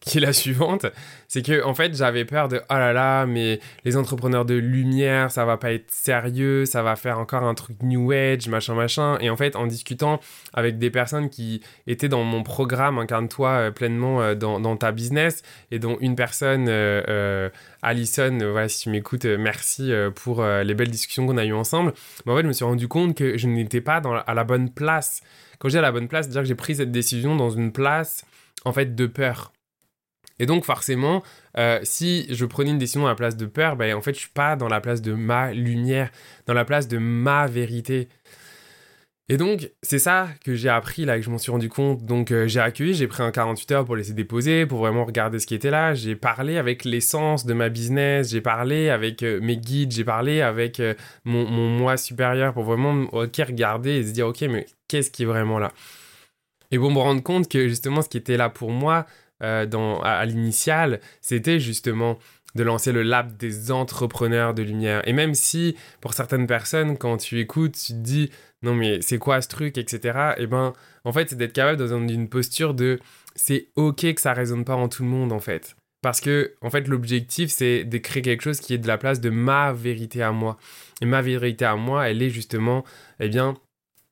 qui 0.00 0.18
est 0.18 0.20
la 0.20 0.32
suivante, 0.34 0.86
c'est 1.26 1.44
que 1.44 1.64
en 1.64 1.74
fait 1.74 1.96
j'avais 1.96 2.26
peur 2.26 2.48
de 2.48 2.60
oh 2.68 2.74
là 2.74 2.92
là 2.92 3.24
mais 3.24 3.60
les 3.84 3.96
entrepreneurs 3.96 4.44
de 4.44 4.54
lumière 4.54 5.30
ça 5.30 5.46
va 5.46 5.56
pas 5.56 5.72
être 5.72 5.90
sérieux, 5.90 6.66
ça 6.66 6.82
va 6.82 6.96
faire 6.96 7.18
encore 7.18 7.44
un 7.44 7.54
truc 7.54 7.82
new 7.82 8.12
age 8.12 8.48
machin 8.48 8.74
machin. 8.74 9.16
Et 9.20 9.30
en 9.30 9.36
fait 9.36 9.56
en 9.56 9.66
discutant 9.66 10.20
avec 10.52 10.78
des 10.78 10.90
personnes 10.90 11.30
qui 11.30 11.62
étaient 11.86 12.08
dans 12.08 12.24
mon 12.24 12.42
programme 12.42 12.98
incarne-toi 12.98 13.48
euh, 13.48 13.70
pleinement 13.70 14.20
euh, 14.20 14.34
dans, 14.34 14.76
ta 14.76 14.92
business 14.92 15.42
et 15.70 15.78
dont 15.78 15.96
une 16.00 16.14
personne 16.14 16.66
euh, 16.68 17.48
Alison 17.82 18.36
voilà 18.38 18.68
si 18.68 18.82
tu 18.82 18.90
m'écoutes 18.90 19.24
merci 19.24 19.92
pour 20.14 20.44
les 20.44 20.74
belles 20.74 20.90
discussions 20.90 21.26
qu'on 21.26 21.38
a 21.38 21.44
eues 21.44 21.52
ensemble 21.52 21.92
mais 22.24 22.32
en 22.32 22.36
fait 22.36 22.42
je 22.42 22.48
me 22.48 22.52
suis 22.52 22.64
rendu 22.64 22.88
compte 22.88 23.16
que 23.16 23.38
je 23.38 23.46
n'étais 23.46 23.80
pas 23.80 24.02
à 24.26 24.34
la 24.34 24.44
bonne 24.44 24.70
place. 24.70 25.22
Quand 25.58 25.68
j'ai 25.68 25.78
à 25.78 25.82
la 25.82 25.92
bonne 25.92 26.08
place 26.08 26.26
c'est 26.26 26.32
à 26.32 26.34
dire 26.34 26.42
que 26.42 26.48
j'ai 26.48 26.54
pris 26.54 26.76
cette 26.76 26.92
décision 26.92 27.34
dans 27.36 27.50
une 27.50 27.72
place 27.72 28.24
en 28.64 28.72
fait 28.72 28.94
de 28.94 29.06
peur 29.06 29.52
et 30.40 30.46
donc 30.46 30.64
forcément, 30.64 31.22
euh, 31.58 31.80
si 31.82 32.26
je 32.30 32.46
prenais 32.46 32.70
une 32.70 32.78
décision 32.78 33.06
à 33.06 33.10
la 33.10 33.14
place 33.14 33.36
de 33.36 33.44
peur, 33.44 33.76
ben, 33.76 33.94
en 33.94 34.00
fait, 34.00 34.14
je 34.14 34.20
suis 34.20 34.30
pas 34.30 34.56
dans 34.56 34.68
la 34.68 34.80
place 34.80 35.02
de 35.02 35.12
ma 35.12 35.52
lumière, 35.52 36.10
dans 36.46 36.54
la 36.54 36.64
place 36.64 36.88
de 36.88 36.96
ma 36.96 37.46
vérité. 37.46 38.08
Et 39.28 39.36
donc, 39.36 39.70
c'est 39.82 39.98
ça 39.98 40.28
que 40.42 40.54
j'ai 40.54 40.70
appris 40.70 41.04
là, 41.04 41.18
que 41.18 41.24
je 41.24 41.28
m'en 41.28 41.36
suis 41.36 41.52
rendu 41.52 41.68
compte. 41.68 42.04
Donc, 42.06 42.32
euh, 42.32 42.48
j'ai 42.48 42.58
accueilli, 42.58 42.94
j'ai 42.94 43.06
pris 43.06 43.22
un 43.22 43.30
48 43.30 43.72
heures 43.72 43.84
pour 43.84 43.96
laisser 43.96 44.14
déposer, 44.14 44.64
pour 44.64 44.78
vraiment 44.78 45.04
regarder 45.04 45.38
ce 45.38 45.46
qui 45.46 45.54
était 45.54 45.70
là. 45.70 45.92
J'ai 45.92 46.16
parlé 46.16 46.56
avec 46.56 46.86
l'essence 46.86 47.44
de 47.44 47.52
ma 47.52 47.68
business, 47.68 48.30
j'ai 48.30 48.40
parlé 48.40 48.88
avec 48.88 49.22
euh, 49.22 49.40
mes 49.42 49.58
guides, 49.58 49.92
j'ai 49.92 50.04
parlé 50.04 50.40
avec 50.40 50.82
mon, 51.24 51.44
moi 51.68 51.98
supérieur 51.98 52.54
pour 52.54 52.64
vraiment 52.64 53.04
ok, 53.12 53.36
regarder 53.46 53.98
et 53.98 54.04
se 54.04 54.12
dire, 54.12 54.26
ok, 54.26 54.40
mais 54.48 54.64
qu'est-ce 54.88 55.10
qui 55.10 55.24
est 55.24 55.26
vraiment 55.26 55.58
là? 55.58 55.70
Et 56.70 56.78
pour 56.78 56.90
me 56.90 56.98
rendre 56.98 57.22
compte 57.22 57.46
que 57.46 57.68
justement, 57.68 58.00
ce 58.00 58.08
qui 58.08 58.16
était 58.16 58.38
là 58.38 58.48
pour 58.48 58.70
moi, 58.70 59.06
euh, 59.42 59.66
dans, 59.66 60.00
à, 60.00 60.24
l'initial, 60.26 61.00
c'était 61.20 61.60
justement 61.60 62.18
de 62.54 62.64
lancer 62.64 62.92
le 62.92 63.02
lab 63.02 63.36
des 63.36 63.70
entrepreneurs 63.70 64.54
de 64.54 64.62
lumière. 64.62 65.06
Et 65.06 65.12
même 65.12 65.34
si, 65.34 65.76
pour 66.00 66.14
certaines 66.14 66.46
personnes, 66.46 66.98
quand 66.98 67.16
tu 67.16 67.38
écoutes, 67.38 67.76
tu 67.76 67.92
te 67.92 67.98
dis 67.98 68.30
non 68.62 68.74
mais 68.74 69.00
c'est 69.00 69.18
quoi 69.18 69.40
ce 69.40 69.48
truc, 69.48 69.78
etc. 69.78 70.34
Et 70.36 70.42
eh 70.42 70.46
ben, 70.46 70.72
en 71.04 71.12
fait, 71.12 71.30
c'est 71.30 71.36
d'être 71.36 71.52
capable 71.52 71.78
dans 71.78 72.06
une 72.06 72.28
posture 72.28 72.74
de 72.74 72.98
c'est 73.34 73.68
ok 73.76 74.14
que 74.14 74.20
ça 74.20 74.32
résonne 74.32 74.64
pas 74.64 74.74
en 74.74 74.88
tout 74.88 75.02
le 75.02 75.08
monde, 75.08 75.32
en 75.32 75.38
fait. 75.40 75.76
Parce 76.02 76.20
que, 76.20 76.54
en 76.62 76.70
fait, 76.70 76.88
l'objectif, 76.88 77.50
c'est 77.50 77.84
de 77.84 77.98
créer 77.98 78.22
quelque 78.22 78.42
chose 78.42 78.60
qui 78.60 78.74
est 78.74 78.78
de 78.78 78.86
la 78.86 78.98
place 78.98 79.20
de 79.20 79.30
ma 79.30 79.72
vérité 79.72 80.22
à 80.22 80.32
moi. 80.32 80.56
Et 81.02 81.06
ma 81.06 81.22
vérité 81.22 81.64
à 81.64 81.76
moi, 81.76 82.08
elle 82.08 82.22
est 82.22 82.30
justement, 82.30 82.84
eh 83.18 83.28
bien, 83.28 83.54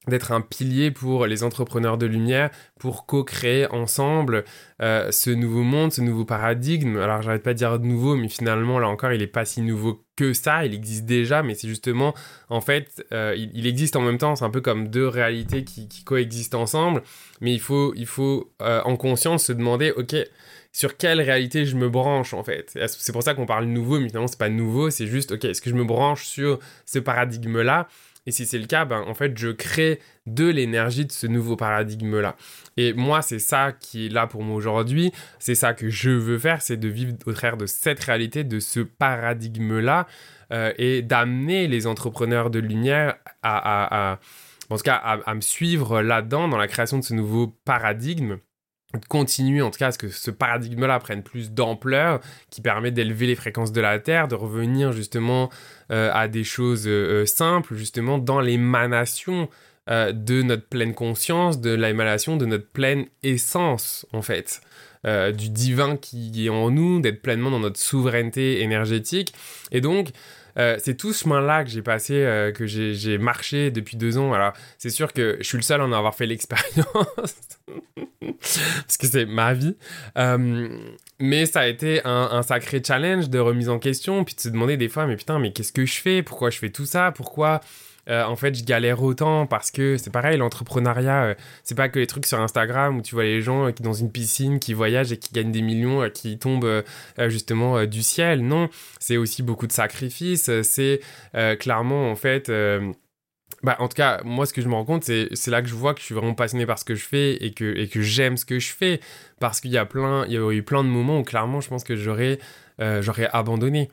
d'être 0.09 0.33
un 0.33 0.41
pilier 0.41 0.91
pour 0.91 1.27
les 1.27 1.43
entrepreneurs 1.43 1.99
de 1.99 2.07
lumière, 2.07 2.51
pour 2.79 3.07
co-créer 3.07 3.67
ensemble 3.71 4.45
euh, 4.81 5.11
ce 5.11 5.31
nouveau 5.31 5.63
monde, 5.63 5.93
ce 5.93 6.01
nouveau 6.01 6.25
paradigme. 6.25 6.97
Alors 6.99 7.23
j'arrête 7.23 7.43
pas 7.43 7.53
de 7.53 7.59
dire 7.59 7.79
nouveau, 7.79 8.17
mais 8.17 8.29
finalement 8.29 8.79
là 8.79 8.89
encore 8.89 9.13
il 9.13 9.23
est 9.23 9.27
pas 9.27 9.45
si 9.45 9.61
nouveau 9.61 10.05
que 10.17 10.33
ça, 10.33 10.65
il 10.65 10.75
existe 10.75 11.05
déjà, 11.05 11.43
mais 11.43 11.55
c'est 11.55 11.69
justement 11.69 12.15
en 12.49 12.61
fait 12.61 13.05
euh, 13.13 13.35
il, 13.37 13.67
existe 13.67 13.95
en 13.95 14.01
même 14.01 14.19
temps, 14.19 14.35
c'est 14.35 14.45
un 14.45 14.51
peu 14.51 14.61
comme 14.61 14.89
deux 14.89 15.07
réalités 15.07 15.65
qui, 15.65 15.89
coexistent 16.05 16.57
ensemble, 16.57 17.03
mais 17.41 17.53
il 17.53 17.61
faut, 17.61 17.95
il 17.95 18.07
faut 18.07 18.53
euh, 18.61 18.81
en 18.85 18.97
conscience 18.97 19.45
se 19.45 19.53
demander 19.53 19.93
ok 19.93 20.17
sur 20.73 20.97
quelle 20.97 21.21
réalité 21.21 21.65
je 21.65 21.77
me 21.77 21.89
branche 21.89 22.35
en 22.35 22.43
fait? 22.43 22.79
C'est 22.87 23.13
pour 23.13 23.23
ça 23.23 23.35
qu'on 23.35 23.47
parle 23.47 23.67
nouveau, 23.67 24.01
mais 24.01 24.09
finalement 24.09 24.29
c'est 24.29 24.39
pas 24.39 24.49
nouveau, 24.49 24.91
c'est 24.91 25.07
juste 25.07 25.33
ok 25.33 25.45
est-ce 25.45 25.63
que 25.63 25.71
je 25.71 25.75
me 25.75 25.85
branche 25.85 26.25
sur 26.25 26.59
ce 26.85 26.99
paradigme 26.99 27.63
là 27.63 27.89
et 28.29 28.31
si 28.31 28.45
c'est 28.45 28.59
le 28.59 28.67
cas, 28.67 28.85
ben, 28.85 29.03
en 29.07 29.15
fait, 29.15 29.39
je 29.39 29.49
crée 29.49 30.01
de 30.27 30.47
l'énergie 30.47 31.07
de 31.07 31.13
ce 31.13 31.27
nouveau 31.27 31.57
paradigme-là. 31.57 32.37
Et 32.77 32.93
moi, 32.93 33.23
c'est 33.23 33.39
ça 33.39 33.73
qui 33.73 34.05
est 34.05 34.09
là 34.11 34.27
pour 34.27 34.43
moi 34.43 34.55
aujourd'hui. 34.55 35.13
C'est 35.39 35.55
ça 35.55 35.73
que 35.73 35.89
je 35.89 36.11
veux 36.11 36.39
faire, 36.39 36.61
c'est 36.61 36.77
de 36.77 36.89
vivre 36.89 37.15
au 37.25 37.33
travers 37.33 37.57
de 37.57 37.65
cette 37.65 38.05
réalité, 38.05 38.45
de 38.45 38.61
ce 38.61 38.81
paradigme-là, 38.81 40.07
euh, 40.53 40.75
et 40.77 41.01
d'amener 41.01 41.69
les 41.69 41.87
entrepreneurs 41.87 42.51
de 42.51 42.59
lumière 42.59 43.15
à, 43.43 44.19
en 44.69 44.77
tout 44.77 44.83
cas, 44.83 44.97
à 44.97 45.35
me 45.35 45.41
suivre 45.41 46.03
là-dedans, 46.03 46.49
dans 46.49 46.59
la 46.59 46.69
création 46.69 46.99
de 46.99 47.05
ce 47.05 47.15
nouveau 47.15 47.47
paradigme 47.65 48.37
continuer 49.09 49.61
en 49.61 49.71
tout 49.71 49.79
cas 49.79 49.89
à 49.89 49.93
ce 49.93 49.99
que 49.99 50.09
ce 50.09 50.31
paradigme-là 50.31 50.99
prenne 50.99 51.23
plus 51.23 51.53
d'ampleur, 51.53 52.21
qui 52.51 52.61
permet 52.61 52.91
d'élever 52.91 53.27
les 53.27 53.35
fréquences 53.35 53.73
de 53.73 53.81
la 53.81 53.99
Terre, 53.99 54.29
de 54.29 54.35
revenir 54.35 54.93
justement 54.93 55.51
euh, 55.91 56.11
à 56.13 56.29
des 56.29 56.45
choses 56.45 56.87
euh, 56.87 57.23
euh, 57.23 57.27
simples, 57.27 57.75
justement 57.75 58.19
dans 58.19 58.41
l'émanation 58.41 59.49
de 59.91 60.43
notre 60.43 60.67
pleine 60.67 60.93
conscience, 60.93 61.63
de 61.63 61.71
l'émanation 61.71 62.37
de 62.37 62.45
notre 62.45 62.69
pleine 62.69 63.07
essence 63.23 64.05
en 64.13 64.21
fait. 64.21 64.61
du 65.07 65.49
divin 65.49 65.97
qui 65.97 66.45
est 66.45 66.51
en 66.51 66.71
nous, 66.71 67.01
d'être 67.01 67.23
pleinement 67.23 67.51
dans 67.51 67.59
notre 67.59 67.81
souveraineté 67.81 68.61
énergétique. 68.61 69.33
Et 69.73 69.81
donc, 69.81 70.11
euh, 70.59 70.77
c'est 70.79 70.97
tout 70.97 71.13
ce 71.13 71.25
chemin-là 71.25 71.65
que 71.65 71.71
j'ai 71.71 71.83
passé, 71.83 72.15
euh, 72.15 72.53
que 72.53 72.67
j'ai 72.67 73.19
marché 73.19 73.71
depuis 73.71 73.97
deux 73.97 74.19
ans. 74.19 74.33
Alors, 74.33 74.53
c'est 74.79 74.91
sûr 74.91 75.13
que 75.13 75.37
je 75.41 75.45
suis 75.45 75.57
le 75.57 75.63
seul 75.63 75.81
à 75.81 75.85
en 75.85 75.93
avoir 75.93 76.15
fait 76.15 76.27
l'expérience, 76.27 76.87
parce 78.21 78.97
que 78.99 79.07
c'est 79.07 79.27
ma 79.27 79.55
vie. 79.55 79.77
Euh, 80.17 80.69
mais 81.21 81.47
ça 81.47 81.61
a 81.61 81.67
été 81.67 82.01
un, 82.05 82.29
un, 82.33 82.43
sacré 82.43 82.83
challenge 82.85 83.29
de 83.29 83.39
remise 83.39 83.69
en 83.69 83.79
question, 83.79 84.25
puis 84.25 84.35
de 84.35 84.41
se 84.41 84.49
demander 84.49 84.77
des 84.77 84.89
fois, 84.89 85.07
mais 85.07 85.17
putain, 85.17 85.39
mais 85.39 85.53
qu'est-ce 85.53 85.73
que 85.73 85.87
je 85.87 86.01
fais? 86.01 86.23
Pourquoi 86.23 86.51
je 86.51 86.59
fais 86.59 86.71
tout 86.71 86.87
ça? 86.87 87.13
Pourquoi 87.13 87.61
euh, 88.09 88.25
en 88.25 88.37
fait, 88.37 88.55
je 88.55 88.65
galère 88.65 89.03
autant 89.03 89.47
parce 89.47 89.71
que 89.71 89.97
c'est 89.97 90.11
pareil, 90.11 90.39
l'entrepreneuriat, 90.39 91.25
euh, 91.25 91.35
c'est 91.63 91.75
pas 91.75 91.89
que 91.89 91.99
les 91.99 92.07
trucs 92.07 92.27
sur 92.27 92.41
Instagram 92.41 92.99
où 92.99 93.03
tu 93.03 93.15
vois 93.15 93.25
les 93.25 93.43
gens 93.43 93.71
qui 93.73 93.83
dans 93.83 93.93
une 93.93 94.11
piscine 94.11 94.59
qui 94.59 94.73
voyagent 94.73 95.13
et 95.13 95.19
qui 95.19 95.33
gagnent 95.33 95.53
des 95.53 95.63
millions, 95.63 96.03
euh, 96.03 96.09
qui 96.09 96.39
tombent 96.39 96.85
justement 97.29 97.85
du 97.85 98.03
ciel. 98.03 98.47
Non, 98.47 98.69
c'est 98.99 99.17
aussi 99.17 99.43
beaucoup 99.43 99.67
de 99.67 99.73
sacrifices. 99.73 100.51
C'est 100.63 101.01
clairement, 101.59 102.11
en 102.11 102.17
fait. 102.17 102.51
Bah, 103.63 103.77
en 103.81 103.89
tout 103.89 103.95
cas, 103.95 104.21
moi, 104.25 104.47
ce 104.47 104.53
que 104.53 104.63
je 104.63 104.69
me 104.69 104.75
rends 104.75 104.85
compte, 104.85 105.05
c'est 105.05 105.49
là 105.49 105.63
que 105.63 105.69
je 105.69 105.75
vois 105.75 105.95
que 105.95 106.01
je 106.01 106.05
suis 106.05 106.15
vraiment 106.15 106.35
passionné 106.35 106.67
par 106.67 106.79
ce 106.79 106.85
que 106.85 106.95
je 106.95 107.05
fais 107.05 107.35
et 107.45 107.53
que, 107.53 107.77
et 107.77 107.89
que 107.89 108.03
j'aime 108.03 108.37
ce 108.37 108.45
que 108.45 108.59
je 108.59 108.73
fais. 108.73 109.01
Parce 109.41 109.61
qu'il 109.61 109.71
y 109.71 109.79
a 109.79 109.85
plein, 109.85 110.25
il 110.27 110.33
y 110.33 110.37
a 110.37 110.51
eu 110.53 110.63
plein 110.63 110.85
de 110.85 110.89
moments 110.89 111.19
où 111.19 111.25
clairement, 111.25 111.61
je 111.61 111.69
pense 111.69 111.85
que 111.85 111.97
j'aurais 111.97 112.39
abandonné. 113.33 113.91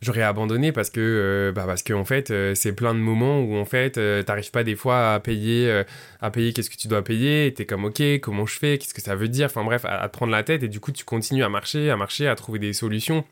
J'aurais 0.00 0.22
abandonné 0.22 0.72
parce 0.72 0.90
que 0.90 1.00
euh, 1.00 1.52
bah 1.52 1.64
parce 1.66 1.82
que 1.82 1.92
en 1.92 2.04
fait 2.04 2.30
euh, 2.30 2.54
c'est 2.54 2.72
plein 2.72 2.94
de 2.94 3.00
moments 3.00 3.40
où 3.40 3.56
en 3.56 3.64
fait 3.64 3.98
euh, 3.98 4.22
t'arrives 4.22 4.50
pas 4.50 4.64
des 4.64 4.76
fois 4.76 5.14
à 5.14 5.20
payer 5.20 5.82
à 6.20 6.30
payer 6.30 6.52
qu'est-ce 6.52 6.70
que 6.70 6.76
tu 6.76 6.88
dois 6.88 7.02
payer 7.02 7.52
t'es 7.54 7.66
comme 7.66 7.84
ok 7.84 8.02
comment 8.22 8.46
je 8.46 8.58
fais? 8.58 8.78
Qu'est-ce 8.78 8.94
que 8.94 9.00
ça 9.02 9.16
veut 9.16 9.28
dire? 9.28 9.46
Enfin 9.46 9.64
bref 9.64 9.84
à, 9.84 10.00
à, 10.02 10.08
te 10.08 10.12
prendre 10.16 10.32
la 10.32 10.42
tête 10.42 10.62
et 10.62 10.68
du 10.68 10.80
coup 10.80 10.92
tu 10.92 11.04
continues 11.04 11.44
à 11.44 11.48
marcher 11.48 11.90
à 11.90 11.96
marcher 11.96 12.28
à 12.28 12.34
trouver 12.34 12.58
des 12.58 12.72
solutions 12.72 13.24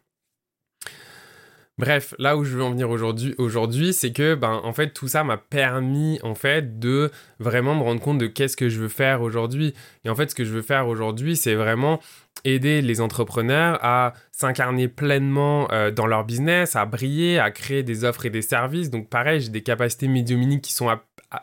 Bref, 1.78 2.14
là 2.18 2.38
où 2.38 2.44
je 2.44 2.56
veux 2.56 2.62
en 2.62 2.70
venir 2.70 2.88
aujourd'hui, 2.88 3.34
aujourd'hui, 3.36 3.92
c'est 3.92 4.10
que 4.10 4.34
ben 4.34 4.62
en 4.64 4.72
fait 4.72 4.94
tout 4.94 5.08
ça 5.08 5.24
m'a 5.24 5.36
permis 5.36 6.18
en 6.22 6.34
fait 6.34 6.78
de 6.78 7.10
vraiment 7.38 7.74
me 7.74 7.82
rendre 7.82 8.00
compte 8.00 8.16
de 8.16 8.26
qu'est-ce 8.26 8.56
que 8.56 8.70
je 8.70 8.80
veux 8.80 8.88
faire 8.88 9.20
aujourd'hui. 9.20 9.74
Et 10.04 10.08
en 10.08 10.14
fait, 10.14 10.30
ce 10.30 10.34
que 10.34 10.44
je 10.44 10.52
veux 10.52 10.62
faire 10.62 10.88
aujourd'hui, 10.88 11.36
c'est 11.36 11.54
vraiment 11.54 12.00
aider 12.44 12.80
les 12.80 13.02
entrepreneurs 13.02 13.78
à 13.82 14.14
s'incarner 14.32 14.88
pleinement 14.88 15.70
euh, 15.70 15.90
dans 15.90 16.06
leur 16.06 16.24
business, 16.24 16.76
à 16.76 16.86
briller, 16.86 17.38
à 17.38 17.50
créer 17.50 17.82
des 17.82 18.04
offres 18.04 18.24
et 18.24 18.30
des 18.30 18.42
services. 18.42 18.88
Donc 18.88 19.10
pareil, 19.10 19.42
j'ai 19.42 19.50
des 19.50 19.62
capacités 19.62 20.08
médiumniques 20.08 20.62
qui 20.62 20.72
sont 20.72 20.88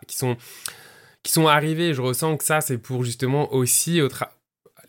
qui 0.08 0.18
sont 0.18 0.36
qui 1.22 1.32
sont 1.32 1.48
arrivées. 1.48 1.94
Je 1.94 2.02
ressens 2.02 2.38
que 2.38 2.44
ça, 2.44 2.60
c'est 2.60 2.80
pour 2.80 3.04
justement 3.04 3.54
aussi 3.54 4.02
au, 4.02 4.10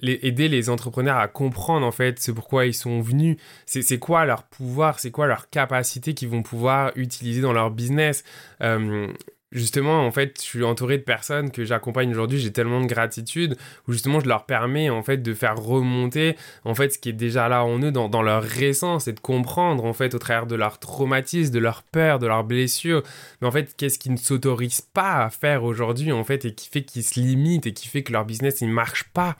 aider 0.02 0.48
les 0.48 0.70
entrepreneurs 0.70 1.16
à 1.16 1.28
comprendre 1.28 1.86
en 1.86 1.92
fait 1.92 2.20
ce 2.20 2.32
pourquoi 2.32 2.66
ils 2.66 2.74
sont 2.74 3.00
venus, 3.00 3.36
c'est 3.66 3.98
quoi 3.98 4.24
leur 4.24 4.44
pouvoir, 4.44 5.00
c'est 5.00 5.10
quoi 5.10 5.26
leur 5.26 5.48
capacité 5.50 6.14
qu'ils 6.14 6.28
vont 6.28 6.42
pouvoir 6.42 6.92
utiliser 6.96 7.40
dans 7.40 7.52
leur 7.52 7.70
business. 7.70 8.24
Euh, 8.62 9.08
justement, 9.54 10.04
en 10.04 10.10
fait, 10.10 10.36
je 10.38 10.42
suis 10.42 10.64
entouré 10.64 10.98
de 10.98 11.02
personnes 11.02 11.50
que 11.50 11.64
j'accompagne 11.64 12.10
aujourd'hui, 12.10 12.38
j'ai 12.38 12.52
tellement 12.52 12.80
de 12.80 12.86
gratitude, 12.86 13.56
où 13.86 13.92
justement 13.92 14.20
je 14.20 14.26
leur 14.26 14.44
permets 14.46 14.90
en 14.90 15.02
fait 15.02 15.18
de 15.18 15.32
faire 15.32 15.56
remonter 15.56 16.36
en 16.64 16.74
fait 16.74 16.90
ce 16.90 16.98
qui 16.98 17.10
est 17.10 17.14
déjà 17.14 17.48
là 17.48 17.64
en 17.64 17.78
eux 17.78 17.92
dans, 17.92 18.08
dans 18.08 18.22
leur 18.22 18.44
essence 18.62 19.08
et 19.08 19.12
de 19.12 19.20
comprendre 19.20 19.84
en 19.84 19.92
fait 19.92 20.14
au 20.14 20.18
travers 20.18 20.46
de 20.46 20.56
leur 20.56 20.78
traumatisme, 20.78 21.52
de 21.52 21.58
leur 21.60 21.82
peur, 21.84 22.18
de 22.18 22.26
leurs 22.26 22.44
blessures, 22.44 23.02
mais 23.40 23.48
en 23.48 23.52
fait 23.52 23.74
qu'est-ce 23.76 23.98
qu'ils 23.98 24.12
ne 24.12 24.18
s'autorisent 24.18 24.80
pas 24.80 25.24
à 25.24 25.30
faire 25.30 25.64
aujourd'hui 25.64 26.12
en 26.12 26.24
fait 26.24 26.44
et 26.44 26.54
qui 26.54 26.68
fait 26.68 26.82
qu'ils 26.82 27.04
se 27.04 27.20
limitent 27.20 27.66
et 27.66 27.72
qui 27.72 27.88
fait 27.88 28.02
que 28.02 28.12
leur 28.12 28.24
business 28.24 28.60
il 28.60 28.68
marche 28.68 29.04
pas 29.04 29.36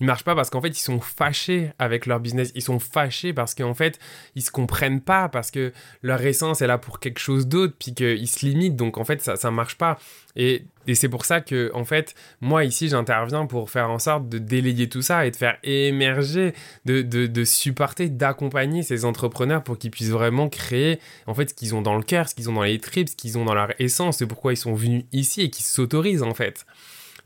ils 0.00 0.06
marchent 0.06 0.24
pas 0.24 0.34
parce 0.34 0.48
qu'en 0.48 0.62
fait, 0.62 0.68
ils 0.68 0.82
sont 0.82 1.00
fâchés 1.00 1.72
avec 1.78 2.06
leur 2.06 2.20
business. 2.20 2.52
Ils 2.54 2.62
sont 2.62 2.78
fâchés 2.78 3.34
parce 3.34 3.54
qu'en 3.54 3.74
fait, 3.74 3.98
ils 4.34 4.42
se 4.42 4.50
comprennent 4.50 5.02
pas, 5.02 5.28
parce 5.28 5.50
que 5.50 5.72
leur 6.02 6.24
essence 6.24 6.62
est 6.62 6.66
là 6.66 6.78
pour 6.78 7.00
quelque 7.00 7.18
chose 7.20 7.46
d'autre, 7.46 7.74
puis 7.78 7.94
qu'ils 7.94 8.28
se 8.28 8.46
limitent. 8.46 8.76
Donc, 8.76 8.96
en 8.96 9.04
fait, 9.04 9.20
ça, 9.20 9.36
ça 9.36 9.50
marche 9.50 9.76
pas. 9.76 9.98
Et, 10.36 10.64
et 10.86 10.94
c'est 10.94 11.10
pour 11.10 11.26
ça 11.26 11.42
que, 11.42 11.70
en 11.74 11.84
fait, 11.84 12.14
moi, 12.40 12.64
ici, 12.64 12.88
j'interviens 12.88 13.44
pour 13.44 13.68
faire 13.68 13.90
en 13.90 13.98
sorte 13.98 14.26
de 14.28 14.38
délayer 14.38 14.88
tout 14.88 15.02
ça 15.02 15.26
et 15.26 15.30
de 15.30 15.36
faire 15.36 15.58
émerger, 15.64 16.54
de, 16.86 17.02
de, 17.02 17.44
supporter, 17.44 18.08
d'accompagner 18.08 18.82
ces 18.82 19.04
entrepreneurs 19.04 19.62
pour 19.62 19.76
qu'ils 19.76 19.90
puissent 19.90 20.10
vraiment 20.10 20.48
créer, 20.48 20.98
en 21.26 21.34
fait, 21.34 21.50
ce 21.50 21.54
qu'ils 21.54 21.74
ont 21.74 21.82
dans 21.82 21.96
le 21.96 22.02
cœur, 22.02 22.26
ce 22.28 22.34
qu'ils 22.34 22.48
ont 22.48 22.54
dans 22.54 22.62
les 22.62 22.78
tripes, 22.78 23.10
ce 23.10 23.16
qu'ils 23.16 23.36
ont 23.36 23.44
dans 23.44 23.54
leur 23.54 23.78
essence, 23.78 24.18
c'est 24.18 24.26
pourquoi 24.26 24.54
ils 24.54 24.56
sont 24.56 24.72
venus 24.74 25.04
ici 25.12 25.42
et 25.42 25.50
qu'ils 25.50 25.66
s'autorisent, 25.66 26.22
en 26.22 26.32
fait. 26.32 26.64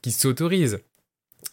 Qu'ils 0.02 0.12
s'autorisent. 0.12 0.81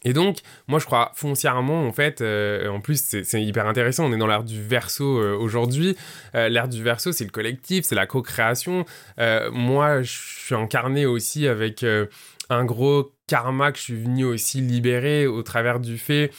Et 0.03 0.13
donc, 0.13 0.37
moi, 0.67 0.79
je 0.79 0.85
crois 0.85 1.11
foncièrement, 1.13 1.85
en 1.85 1.91
fait, 1.91 2.21
euh, 2.21 2.67
en 2.69 2.79
plus, 2.79 3.03
c'est 3.23 3.43
hyper 3.43 3.67
intéressant, 3.67 4.05
on 4.05 4.13
est 4.13 4.17
dans 4.17 4.27
l'ère 4.27 4.43
du 4.43 4.61
verso 4.61 5.19
euh, 5.19 5.35
aujourd'hui. 5.35 5.95
Euh, 6.35 6.49
l'ère 6.49 6.67
du 6.67 6.81
verso, 6.81 7.11
c'est 7.11 7.23
le 7.23 7.29
collectif, 7.29 7.85
c'est 7.85 7.95
la 7.95 8.07
co-création. 8.07 8.85
moi, 9.51 10.01
je 10.01 10.11
suis 10.11 10.55
incarné 10.55 11.05
aussi 11.05 11.47
avec 11.47 11.85
un 12.49 12.65
gros 12.65 13.13
karma 13.27 13.71
que 13.71 13.77
je 13.77 13.83
suis 13.83 14.01
venu 14.01 14.25
aussi 14.25 14.59
libérer 14.61 15.27
au 15.27 15.43
travers 15.43 15.79
du 15.79 15.97
fait, 15.97 16.31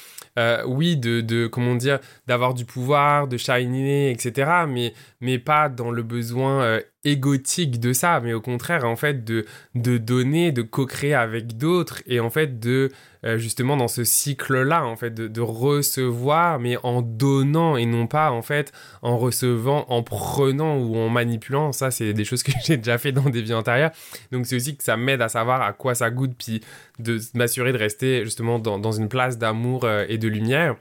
oui, 0.66 0.97
de, 0.97 1.21
de, 1.21 1.47
comment 1.47 1.76
dire, 1.76 2.00
d'avoir 2.26 2.54
du 2.54 2.64
pouvoir, 2.64 3.28
de 3.28 3.37
shiner, 3.37 4.11
etc., 4.11 4.64
mais, 4.69 4.92
mais 5.21 5.38
pas 5.38 5.69
dans 5.69 5.90
le 5.90 6.02
besoin 6.02 6.81
égotique 7.04 7.80
de 7.80 7.92
ça, 7.92 8.21
mais 8.21 8.32
au 8.32 8.40
contraire, 8.40 8.85
en 8.85 8.97
fait, 8.97 9.25
de, 9.25 9.44
de 9.75 9.99
donner, 9.99 10.52
de 10.52 10.62
co-créer 10.62 11.14
avec 11.14 11.56
d'autres, 11.56 12.02
et 12.06 12.21
en 12.21 12.30
fait, 12.30 12.61
de 12.61 12.90
euh, 13.25 13.38
justement 13.38 13.76
dans 13.76 13.88
ce 13.88 14.04
cycle-là, 14.04 14.85
en 14.85 14.97
fait, 14.97 15.14
de, 15.14 15.40
recevoir, 15.40 16.59
mais 16.59 16.76
en 16.82 17.02
donnant 17.02 17.76
et 17.76 17.87
non 17.87 18.06
pas, 18.06 18.30
en 18.30 18.42
fait, 18.42 18.73
en 19.02 19.16
recevant, 19.18 19.85
en 19.88 20.02
prenant 20.02 20.76
ou 20.78 20.97
en 20.97 21.09
manipulant. 21.09 21.73
Ça, 21.73 21.90
c'est 21.90 22.12
des 22.12 22.25
choses 22.25 22.42
que 22.42 22.52
j'ai 22.64 22.76
déjà 22.76 22.99
fait 22.99 23.12
dans 23.12 23.28
des 23.28 23.42
vies 23.42 23.54
antérieures. 23.54 23.92
Donc, 24.30 24.47
c'est 24.47 24.56
aussi 24.56 24.76
que 24.76 24.85
ça 24.85 24.97
m'aide 24.97 25.23
à 25.23 25.28
savoir 25.28 25.62
à 25.62 25.73
quoi 25.73 25.94
ça 25.94 26.11
goûte, 26.11 26.32
puis 26.38 26.61
de 26.99 27.18
m'assurer 27.35 27.73
de 27.73 27.78
rester 27.78 28.25
justement 28.25 28.58
dans, 28.58 28.78
dans 28.78 28.93
une 28.93 29.08
place 29.08 29.38
d'amour 29.38 29.84
euh, 29.84 30.04
et 30.08 30.19
de 30.19 30.28
lumière. 30.28 30.76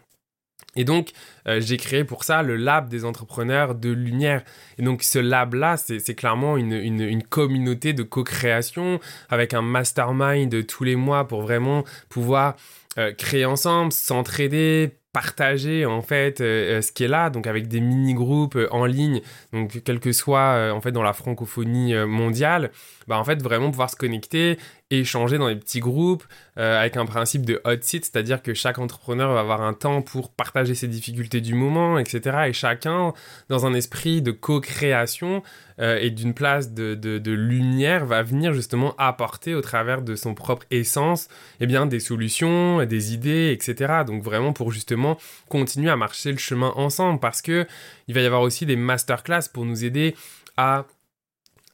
Et 0.75 0.83
donc, 0.83 1.09
euh, 1.47 1.59
j'ai 1.59 1.77
créé 1.77 2.03
pour 2.03 2.23
ça 2.23 2.43
le 2.43 2.55
lab 2.55 2.89
des 2.89 3.03
entrepreneurs 3.03 3.75
de 3.75 3.89
lumière. 3.89 4.43
Et 4.77 4.83
donc, 4.83 5.03
ce 5.03 5.19
lab-là, 5.19 5.75
c'est 5.77 6.15
clairement 6.15 6.57
une, 6.57 7.23
communauté 7.29 7.93
de 7.93 8.03
co-création 8.03 8.99
avec 9.29 9.53
un 9.53 9.61
mastermind 9.61 10.65
tous 10.65 10.83
les 10.83 10.95
mois 10.95 11.27
pour 11.27 11.41
vraiment 11.41 11.83
pouvoir 12.09 12.55
euh, 12.97 13.13
créer 13.13 13.45
ensemble, 13.45 13.91
s'entraider, 13.91 14.91
partager 15.13 15.85
en 15.85 16.01
fait 16.01 16.39
euh, 16.39 16.81
ce 16.81 16.93
qui 16.93 17.03
est 17.03 17.09
là 17.09 17.29
donc 17.29 17.45
avec 17.45 17.67
des 17.67 17.81
mini 17.81 18.13
groupes 18.13 18.57
en 18.71 18.85
ligne 18.85 19.19
donc 19.51 19.81
quel 19.83 19.99
que 19.99 20.13
soit 20.13 20.71
en 20.73 20.79
fait 20.79 20.93
dans 20.93 21.03
la 21.03 21.11
francophonie 21.11 21.93
mondiale 22.05 22.71
bah 23.09 23.19
en 23.19 23.25
fait 23.25 23.41
vraiment 23.43 23.71
pouvoir 23.71 23.89
se 23.89 23.97
connecter 23.97 24.57
échanger 24.99 25.37
dans 25.37 25.47
des 25.47 25.55
petits 25.55 25.79
groupes 25.79 26.23
avec 26.57 26.97
un 26.97 27.05
principe 27.05 27.45
de 27.45 27.61
hot 27.65 27.77
seat 27.81 28.05
c'est-à-dire 28.05 28.41
que 28.43 28.53
chaque 28.53 28.77
entrepreneur 28.77 29.33
va 29.33 29.39
avoir 29.39 29.61
un 29.61 29.73
temps 29.73 30.01
pour 30.01 30.31
partager 30.31 30.75
ses 30.75 30.87
difficultés 30.87 31.41
du 31.41 31.53
moment 31.53 31.97
etc 31.97 32.47
et 32.47 32.53
chacun 32.53 33.13
dans 33.49 33.65
un 33.65 33.73
esprit 33.73 34.21
de 34.21 34.31
co-création 34.31 35.43
et 35.79 36.11
d'une 36.11 36.35
place 36.35 36.73
de, 36.73 36.93
de, 36.93 37.17
de, 37.17 37.31
lumière 37.31 38.05
va 38.05 38.21
venir 38.21 38.53
justement 38.53 38.93
apporter 38.97 39.55
au 39.55 39.61
travers 39.61 40.03
de 40.03 40.15
son 40.15 40.35
propre 40.35 40.65
essence 40.69 41.27
eh 41.59 41.65
bien 41.65 41.87
des 41.87 41.99
solutions 41.99 42.85
des 42.85 43.13
idées 43.13 43.51
etc 43.51 44.03
donc 44.05 44.21
vraiment 44.21 44.53
pour 44.53 44.71
justement 44.71 45.17
continuer 45.49 45.89
à 45.89 45.95
marcher 45.95 46.31
le 46.31 46.37
chemin 46.37 46.73
ensemble. 46.75 47.19
Parce 47.19 47.41
que 47.41 47.67
il 48.07 48.15
va 48.15 48.21
y 48.21 48.25
avoir 48.25 48.41
aussi 48.41 48.65
des 48.65 48.75
masterclass 48.75 49.49
pour 49.51 49.65
nous 49.65 49.83
aider 49.85 50.15
à 50.57 50.85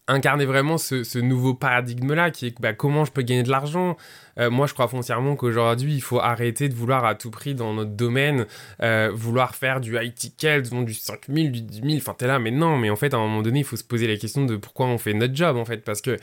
incarner 0.08 0.46
vraiment 0.46 0.78
ce, 0.78 1.20
nouveau 1.20 1.54
paradigme-là 1.54 2.32
qui 2.32 2.48
est 2.48 2.62
bah, 2.62 2.74
comment 2.74 3.06
je 3.06 3.12
peux 3.12 3.22
gagner 3.22 3.44
de 3.44 3.50
l'argent? 3.50 3.98
Euh, 4.40 4.50
moi, 4.50 4.68
je 4.68 4.74
crois 4.74 4.88
foncièrement 4.88 5.36
qu'aujourd'hui, 5.36 5.96
il 5.96 6.02
faut 6.02 6.20
arrêter 6.20 6.70
de 6.70 6.74
vouloir 6.74 7.06
à 7.06 7.16
tout 7.16 7.32
prix 7.32 7.56
dans 7.56 7.74
notre 7.74 7.92
domaine, 7.92 8.46
euh, 8.82 9.12
vouloir 9.14 9.56
faire 9.56 9.82
du 9.82 9.98
high 9.98 10.14
ticket, 10.14 10.62
du 10.62 10.94
5000, 10.94 11.52
du 11.52 11.62
10 11.62 11.82
000, 11.82 11.94
enfin 11.98 12.16
t'es 12.18 12.28
là, 12.28 12.40
mais 12.40 12.52
non, 12.52 12.78
mais 12.78 12.90
en 12.90 12.96
fait, 12.96 13.14
à 13.14 13.18
un 13.18 13.22
moment 13.22 13.42
donné, 13.42 13.60
il 13.60 13.66
faut 13.66 13.76
se 13.76 13.84
poser 13.84 14.08
la 14.08 14.18
question 14.18 14.46
de 14.46 14.56
pourquoi 14.56 14.86
on 14.88 14.98
fait 14.98 15.14
notre 15.14 15.36
job, 15.36 15.58
en 15.58 15.66
fait, 15.66 15.84
parce 15.84 16.02
que 16.02 16.18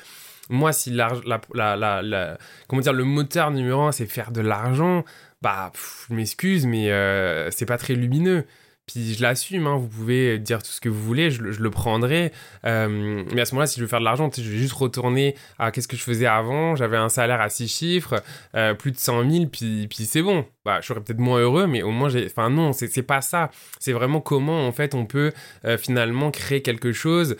moi, 0.50 0.72
si 0.72 0.90
la, 0.90 1.12
la, 1.54 1.76
la, 1.76 2.38
comment 2.68 2.82
dire, 2.82 2.92
le 2.92 3.04
moteur 3.04 3.50
numéro 3.50 3.82
un, 3.82 3.92
c'est 3.92 4.06
faire 4.06 4.30
de 4.30 4.40
l'argent, 4.40 5.04
bah, 5.42 5.72
je 6.08 6.14
m'excuse, 6.14 6.66
mais 6.66 6.90
euh, 6.90 7.50
c'est 7.50 7.66
pas 7.66 7.78
très 7.78 7.94
lumineux. 7.94 8.46
Puis 8.86 9.14
je 9.14 9.22
l'assume, 9.22 9.66
hein, 9.66 9.76
vous 9.76 9.88
pouvez 9.88 10.38
dire 10.38 10.62
tout 10.62 10.70
ce 10.70 10.80
que 10.80 10.88
vous 10.88 11.02
voulez, 11.02 11.30
je, 11.30 11.42
le 11.42 11.70
prendrai. 11.70 12.32
Euh, 12.66 13.24
mais 13.32 13.40
à 13.40 13.44
ce 13.44 13.54
moment-là, 13.54 13.66
si 13.66 13.76
je 13.76 13.84
veux 13.84 13.88
faire 13.88 14.00
de 14.00 14.04
l'argent, 14.04 14.30
je 14.36 14.42
vais 14.42 14.58
juste 14.58 14.74
retourner 14.74 15.34
à 15.58 15.70
qu'est-ce 15.70 15.88
que 15.88 15.96
je 15.96 16.02
faisais 16.02 16.26
avant. 16.26 16.76
J'avais 16.76 16.98
un 16.98 17.08
salaire 17.08 17.40
à 17.40 17.48
6 17.48 17.68
chiffres, 17.68 18.22
euh, 18.54 18.74
plus 18.74 18.92
de 18.92 18.98
100 18.98 19.30
000, 19.30 19.46
puis, 19.46 19.88
puis 19.88 20.04
c'est 20.04 20.22
bon. 20.22 20.44
Bah, 20.64 20.80
je 20.80 20.86
serais 20.86 21.00
peut-être 21.00 21.18
moins 21.18 21.40
heureux, 21.40 21.66
mais 21.66 21.82
au 21.82 21.90
moins, 21.90 22.08
j'ai. 22.08 22.26
Enfin, 22.26 22.50
non, 22.50 22.72
c'est 22.72 23.02
pas 23.02 23.20
ça. 23.20 23.50
C'est 23.78 23.92
vraiment 23.92 24.20
comment, 24.20 24.66
en 24.66 24.72
fait, 24.72 24.94
on 24.94 25.06
peut 25.06 25.32
euh, 25.64 25.76
finalement 25.76 26.30
créer 26.30 26.62
quelque 26.62 26.92
chose 26.92 27.36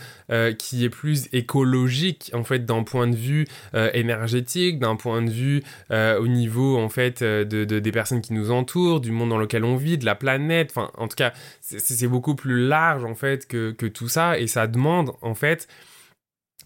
qui 0.58 0.84
est 0.84 0.90
plus 0.90 1.28
écologique, 1.32 2.30
en 2.34 2.44
fait, 2.44 2.64
d'un 2.64 2.82
point 2.82 3.06
de 3.06 3.14
vue 3.14 3.46
énergétique, 3.92 4.78
d'un 4.78 4.96
point 4.96 5.22
de 5.22 5.30
vue 5.30 5.62
au 5.90 6.26
niveau, 6.26 6.78
en 6.78 6.88
fait, 6.88 7.22
de, 7.22 7.64
de, 7.64 7.78
des 7.78 7.92
personnes 7.92 8.20
qui 8.20 8.32
nous 8.32 8.50
entourent, 8.50 9.00
du 9.00 9.10
monde 9.10 9.28
dans 9.28 9.38
lequel 9.38 9.64
on 9.64 9.76
vit, 9.76 9.98
de 9.98 10.04
la 10.04 10.14
planète. 10.14 10.72
Enfin, 10.74 10.90
en 10.96 11.08
tout 11.08 11.16
cas, 11.16 11.32
c'est 11.60 12.08
beaucoup 12.08 12.34
plus 12.34 12.66
large 12.66 13.04
en 13.04 13.14
fait 13.14 13.46
que, 13.46 13.72
tout 13.88 14.08
ça 14.08 14.38
et 14.38 14.46
ça 14.46 14.66
demande 14.66 15.12
en 15.22 15.34
fait 15.34 15.68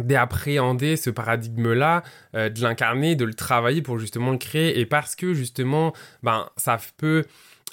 d'appréhender 0.00 0.96
ce 0.96 1.10
paradigme-là, 1.10 2.02
euh, 2.34 2.48
de 2.48 2.62
l'incarner, 2.62 3.16
de 3.16 3.24
le 3.24 3.34
travailler 3.34 3.82
pour 3.82 3.98
justement 3.98 4.32
le 4.32 4.38
créer. 4.38 4.78
Et 4.78 4.86
parce 4.86 5.16
que 5.16 5.34
justement, 5.34 5.92
ben, 6.22 6.48
ça 6.56 6.78
peut 6.96 7.24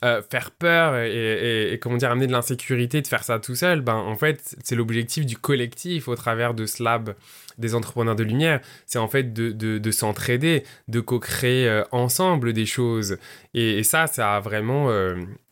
euh, 0.04 0.22
faire 0.30 0.52
peur 0.52 0.98
et, 0.98 1.80
comment 1.82 1.98
dire, 1.98 2.12
amener 2.12 2.28
de 2.28 2.32
l'insécurité 2.32 3.02
de 3.02 3.08
faire 3.08 3.24
ça 3.24 3.40
tout 3.40 3.56
seul, 3.56 3.82
ben, 3.82 3.96
en 3.96 4.16
fait, 4.16 4.56
c'est 4.64 4.76
l'objectif 4.76 5.26
du 5.26 5.38
collectif 5.38 6.08
au 6.08 6.16
travers 6.16 6.54
de 6.54 6.66
ce 6.66 6.84
lab 6.84 7.16
des 7.58 7.74
entrepreneurs 7.74 8.18
de 8.18 8.24
lumière, 8.24 8.60
c'est 8.86 9.00
en 9.00 9.08
fait 9.08 9.32
de, 9.32 9.92
s'entraider, 9.92 10.64
de 10.90 11.00
co-créer 11.00 11.70
euh, 11.70 11.84
ensemble 11.92 12.52
des 12.52 12.66
choses. 12.66 13.18
Et, 13.54 13.84
ça, 13.84 14.08
ça 14.08 14.36
a 14.36 14.40
vraiment, 14.42 14.90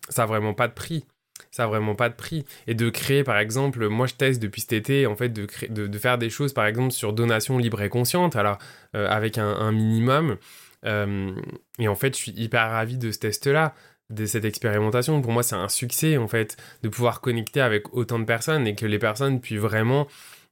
ça 0.09 0.23
a 0.23 0.25
vraiment 0.25 0.53
pas 0.53 0.67
de 0.67 0.73
prix 0.73 1.05
ça 1.53 1.65
a 1.65 1.67
vraiment 1.67 1.93
pas 1.93 2.09
de 2.09 2.15
prix. 2.15 2.45
Et 2.65 2.73
de 2.73 2.89
créer, 2.89 3.23
par 3.23 3.37
exemple, 3.37 3.87
moi 3.87 4.07
je 4.07 4.15
teste 4.15 4.41
depuis 4.41 4.61
cet 4.61 4.73
été, 4.73 5.05
en 5.05 5.15
fait, 5.15 5.29
de, 5.29 5.47
de, 5.69 5.97
faire 5.99 6.17
des 6.17 6.31
choses, 6.31 6.51
par 6.51 6.65
exemple, 6.65 6.91
sur 6.91 7.13
donation 7.13 7.59
libre 7.59 7.79
et 7.83 7.89
consciente, 7.89 8.35
alors 8.35 8.57
euh, 8.95 9.07
avec 9.07 9.37
un, 9.37 9.71
minimum. 9.71 10.37
Euh, 10.85 11.31
et 11.77 11.87
en 11.87 11.95
fait, 11.95 12.17
je 12.17 12.21
suis 12.21 12.31
hyper 12.31 12.71
ravi 12.71 12.97
de 12.97 13.11
ce 13.11 13.19
test-là 13.19 13.75
de 14.09 14.25
cette 14.25 14.45
expérimentation. 14.45 15.21
Pour 15.21 15.31
moi, 15.31 15.43
c'est 15.43 15.55
un 15.55 15.69
succès, 15.69 16.17
en 16.17 16.27
fait, 16.27 16.57
de 16.81 16.89
pouvoir 16.89 17.21
connecter 17.21 17.61
avec 17.61 17.93
autant 17.93 18.17
de 18.17 18.25
personnes 18.25 18.65
et 18.65 18.73
que 18.73 18.87
les 18.87 18.99
personnes 18.99 19.39
puissent 19.39 19.59
vraiment 19.59 20.07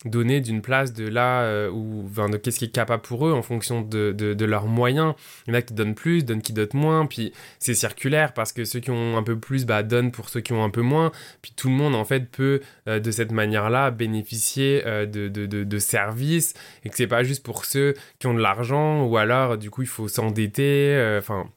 donner 0.05 0.41
d'une 0.41 0.61
place 0.61 0.93
de 0.93 1.07
là 1.07 1.43
euh, 1.43 1.69
ou 1.69 2.09
de 2.09 2.37
qu'est-ce 2.37 2.59
qui 2.59 2.65
est 2.65 2.71
capable 2.71 3.03
pour 3.03 3.27
eux 3.27 3.33
en 3.33 3.41
fonction 3.41 3.81
de, 3.81 4.11
de, 4.11 4.45
leurs 4.45 4.65
moyens. 4.65 5.13
Il 5.45 5.53
y 5.53 5.55
en 5.55 5.59
a 5.59 5.61
qui 5.61 5.73
donnent 5.73 5.95
plus, 5.95 6.25
donnent 6.25 6.41
qui 6.41 6.53
donnent 6.53 6.69
moins, 6.73 7.05
puis 7.05 7.33
c'est 7.59 7.75
circulaire 7.75 8.33
parce 8.33 8.51
que 8.51 8.65
ceux 8.65 8.79
qui 8.79 8.89
ont 8.89 9.17
un 9.17 9.23
peu 9.23 9.37
plus 9.37 9.65
bah, 9.65 9.83
donnent 9.83 10.11
pour 10.11 10.29
ceux 10.29 10.41
qui 10.41 10.53
ont 10.53 10.63
un 10.63 10.69
peu 10.69 10.81
moins, 10.81 11.11
puis 11.41 11.53
tout 11.55 11.69
le 11.69 11.75
monde 11.75 11.95
en 11.95 12.05
fait 12.05 12.31
peut 12.31 12.61
euh, 12.87 12.99
de 12.99 13.11
cette 13.11 13.31
manière-là 13.31 13.91
bénéficier 13.91 14.83
euh, 14.85 15.05
de, 15.05 15.27
de, 15.27 15.45
de, 15.45 15.79
services 15.79 16.53
et 16.83 16.89
que 16.89 16.95
c'est 16.95 17.07
pas 17.07 17.23
juste 17.23 17.43
pour 17.43 17.65
ceux 17.65 17.93
qui 18.19 18.27
ont 18.27 18.33
de 18.33 18.41
l'argent 18.41 19.03
ou 19.05 19.17
alors 19.17 19.57
du 19.57 19.69
coup 19.69 19.81
il 19.81 19.87
faut 19.87 20.07
s'endetter, 20.07 21.17
enfin... 21.17 21.49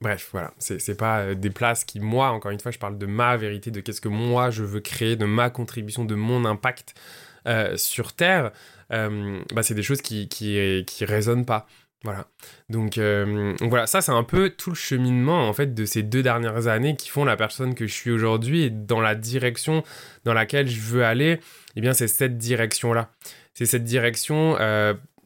Bref, 0.00 0.30
voilà, 0.32 0.52
c'est 0.58 0.96
pas 0.96 1.32
des 1.36 1.50
places 1.50 1.84
qui, 1.84 2.00
moi, 2.00 2.30
encore 2.30 2.50
une 2.50 2.58
fois, 2.58 2.72
je 2.72 2.78
parle 2.80 2.98
de 2.98 3.06
ma 3.06 3.36
vérité, 3.36 3.70
de 3.70 3.78
qu'est-ce 3.78 4.00
que 4.00 4.08
moi 4.08 4.50
je 4.50 4.64
veux 4.64 4.80
créer, 4.80 5.14
de 5.14 5.26
ma 5.26 5.48
contribution, 5.48 6.04
de 6.04 6.16
mon 6.16 6.44
impact 6.44 6.96
euh, 7.46 7.76
sur 7.76 8.12
Terre, 8.12 8.52
euh, 8.92 9.40
bah, 9.52 9.62
c'est 9.62 9.74
des 9.74 9.82
choses 9.82 10.02
qui, 10.02 10.28
qui, 10.28 10.84
qui 10.86 11.04
résonnent 11.04 11.46
pas. 11.46 11.66
Voilà. 12.04 12.26
Donc, 12.68 12.98
euh, 12.98 13.56
donc, 13.58 13.68
voilà, 13.68 13.86
ça 13.86 14.00
c'est 14.00 14.10
un 14.10 14.24
peu 14.24 14.50
tout 14.50 14.70
le 14.70 14.76
cheminement 14.76 15.48
en 15.48 15.52
fait 15.52 15.72
de 15.72 15.84
ces 15.84 16.02
deux 16.02 16.22
dernières 16.22 16.66
années 16.66 16.96
qui 16.96 17.08
font 17.08 17.24
la 17.24 17.36
personne 17.36 17.76
que 17.76 17.86
je 17.86 17.94
suis 17.94 18.10
aujourd'hui 18.10 18.62
et 18.64 18.70
dans 18.70 19.00
la 19.00 19.14
direction 19.14 19.84
dans 20.24 20.34
laquelle 20.34 20.68
je 20.68 20.80
veux 20.80 21.04
aller. 21.04 21.38
Eh 21.76 21.80
bien, 21.80 21.92
c'est 21.92 22.08
cette 22.08 22.38
direction-là. 22.38 23.12
C'est 23.54 23.66
cette 23.66 23.84
direction 23.84 24.56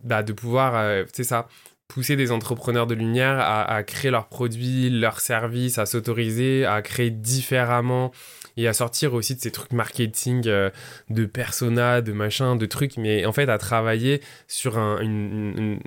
bah, 0.04 0.22
de 0.22 0.32
pouvoir, 0.32 1.04
c'est 1.12 1.24
ça, 1.24 1.48
pousser 1.88 2.16
des 2.16 2.32
entrepreneurs 2.32 2.86
de 2.86 2.94
lumière 2.94 3.38
à, 3.38 3.82
créer 3.82 4.10
leurs 4.10 4.28
produits, 4.28 4.90
leurs 4.90 5.20
services, 5.20 5.78
à 5.78 5.86
s'autoriser, 5.86 6.64
à 6.64 6.82
créer 6.82 7.10
différemment, 7.10 8.12
et 8.56 8.68
à 8.68 8.72
sortir 8.72 9.14
aussi 9.14 9.34
de 9.34 9.40
ces 9.40 9.50
trucs 9.50 9.72
marketing 9.72 10.44
euh, 10.46 10.70
de 11.10 11.26
persona, 11.26 12.00
de 12.00 12.12
machin, 12.12 12.56
de 12.56 12.66
trucs, 12.66 12.96
mais 12.96 13.26
en 13.26 13.32
fait 13.32 13.48
à 13.48 13.58
travailler 13.58 14.22
sur 14.48 14.78
un, 14.78 14.98
une, 15.00 15.78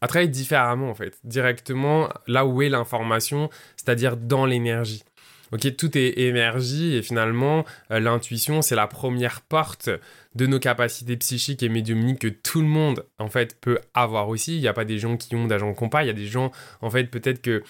à 0.00 0.08
travailler 0.08 0.30
différemment 0.30 0.90
en 0.90 0.94
fait, 0.94 1.18
directement 1.24 2.08
là 2.26 2.46
où 2.46 2.62
est 2.62 2.68
l'information, 2.68 3.50
c'est-à-dire 3.76 4.16
dans 4.16 4.46
l'énergie. 4.46 5.04
Ok, 5.52 5.76
tout 5.76 5.98
est 5.98 6.18
énergie 6.18 6.94
et 6.96 7.02
finalement 7.02 7.66
euh, 7.90 8.00
l'intuition 8.00 8.62
c'est 8.62 8.74
la 8.74 8.86
première 8.86 9.42
porte 9.42 9.90
de 10.34 10.46
nos 10.46 10.58
capacités 10.58 11.16
psychiques 11.16 11.62
et 11.62 11.68
médiumniques 11.68 12.20
que 12.20 12.28
tout 12.28 12.60
le 12.60 12.66
monde 12.66 13.04
en 13.18 13.28
fait 13.28 13.56
peut 13.60 13.78
avoir 13.94 14.28
aussi. 14.28 14.56
Il 14.56 14.60
n'y 14.60 14.68
a 14.68 14.72
pas 14.72 14.84
des 14.84 14.98
gens 14.98 15.16
qui 15.16 15.34
ont 15.36 15.46
d'agents 15.46 15.74
compas, 15.74 16.02
il 16.02 16.06
y 16.06 16.10
a 16.10 16.14
des 16.14 16.26
gens 16.26 16.50
en 16.80 16.90
fait 16.90 17.04
peut-être 17.04 17.42
que 17.42 17.62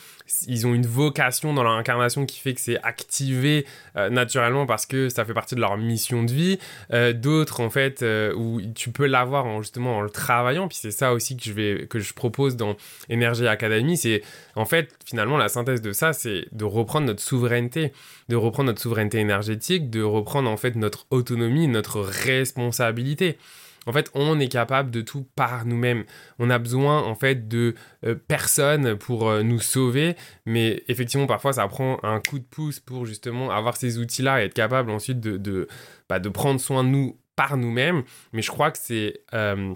ils 0.46 0.66
ont 0.66 0.74
une 0.74 0.86
vocation 0.86 1.54
dans 1.54 1.62
leur 1.62 1.72
incarnation 1.72 2.24
qui 2.24 2.38
fait 2.38 2.54
que 2.54 2.60
c'est 2.60 2.80
activé 2.82 3.66
euh, 3.96 4.10
naturellement 4.10 4.66
parce 4.66 4.86
que 4.86 5.08
ça 5.08 5.24
fait 5.24 5.34
partie 5.34 5.54
de 5.54 5.60
leur 5.60 5.76
mission 5.76 6.22
de 6.22 6.32
vie. 6.32 6.58
Euh, 6.92 7.12
d'autres 7.12 7.60
en 7.60 7.70
fait 7.70 8.02
euh, 8.02 8.32
où 8.34 8.60
tu 8.74 8.90
peux 8.90 9.06
l'avoir 9.06 9.46
en, 9.46 9.60
justement 9.62 9.98
en 9.98 10.00
le 10.00 10.10
travaillant. 10.10 10.68
Puis 10.68 10.78
c'est 10.80 10.90
ça 10.92 11.12
aussi 11.12 11.36
que 11.36 11.42
je 11.42 11.52
vais 11.52 11.86
que 11.88 11.98
je 11.98 12.14
propose 12.14 12.56
dans 12.56 12.76
Energy 13.10 13.46
Academy, 13.46 13.96
c'est 13.96 14.22
en 14.54 14.64
fait 14.64 14.94
finalement 15.04 15.36
la 15.36 15.48
synthèse 15.48 15.82
de 15.82 15.92
ça, 15.92 16.12
c'est 16.12 16.46
de 16.52 16.64
reprendre 16.64 17.06
notre 17.06 17.22
souveraineté, 17.22 17.92
de 18.28 18.36
reprendre 18.36 18.68
notre 18.68 18.80
souveraineté 18.80 19.18
énergétique, 19.18 19.90
de 19.90 20.02
reprendre 20.02 20.48
en 20.48 20.56
fait 20.56 20.76
notre 20.76 21.06
autonomie, 21.10 21.66
notre 21.66 22.00
responsabilité 22.00 22.51
responsabilité. 22.52 23.38
En 23.86 23.92
fait, 23.92 24.10
on 24.14 24.38
est 24.38 24.48
capable 24.48 24.92
de 24.92 25.00
tout 25.00 25.26
par 25.34 25.66
nous-mêmes. 25.66 26.04
On 26.38 26.50
a 26.50 26.58
besoin, 26.58 27.02
en 27.02 27.16
fait, 27.16 27.48
de 27.48 27.74
euh, 28.04 28.14
personne 28.14 28.96
pour 28.96 29.28
euh, 29.28 29.42
nous 29.42 29.58
sauver. 29.58 30.14
Mais 30.46 30.84
effectivement, 30.86 31.26
parfois, 31.26 31.54
ça 31.54 31.66
prend 31.66 31.98
un 32.04 32.20
coup 32.20 32.38
de 32.38 32.44
pouce 32.44 32.78
pour 32.78 33.06
justement 33.06 33.50
avoir 33.50 33.76
ces 33.76 33.98
outils-là 33.98 34.40
et 34.40 34.46
être 34.46 34.54
capable 34.54 34.90
ensuite 34.90 35.18
de, 35.18 35.36
de, 35.36 35.66
bah, 36.08 36.20
prendre 36.20 36.60
soin 36.60 36.84
de 36.84 36.90
nous 36.90 37.18
par 37.34 37.56
nous-mêmes. 37.56 38.04
Mais 38.32 38.42
je 38.42 38.50
crois 38.50 38.70
que 38.70 38.78
c'est... 38.80 39.24
Euh, 39.34 39.74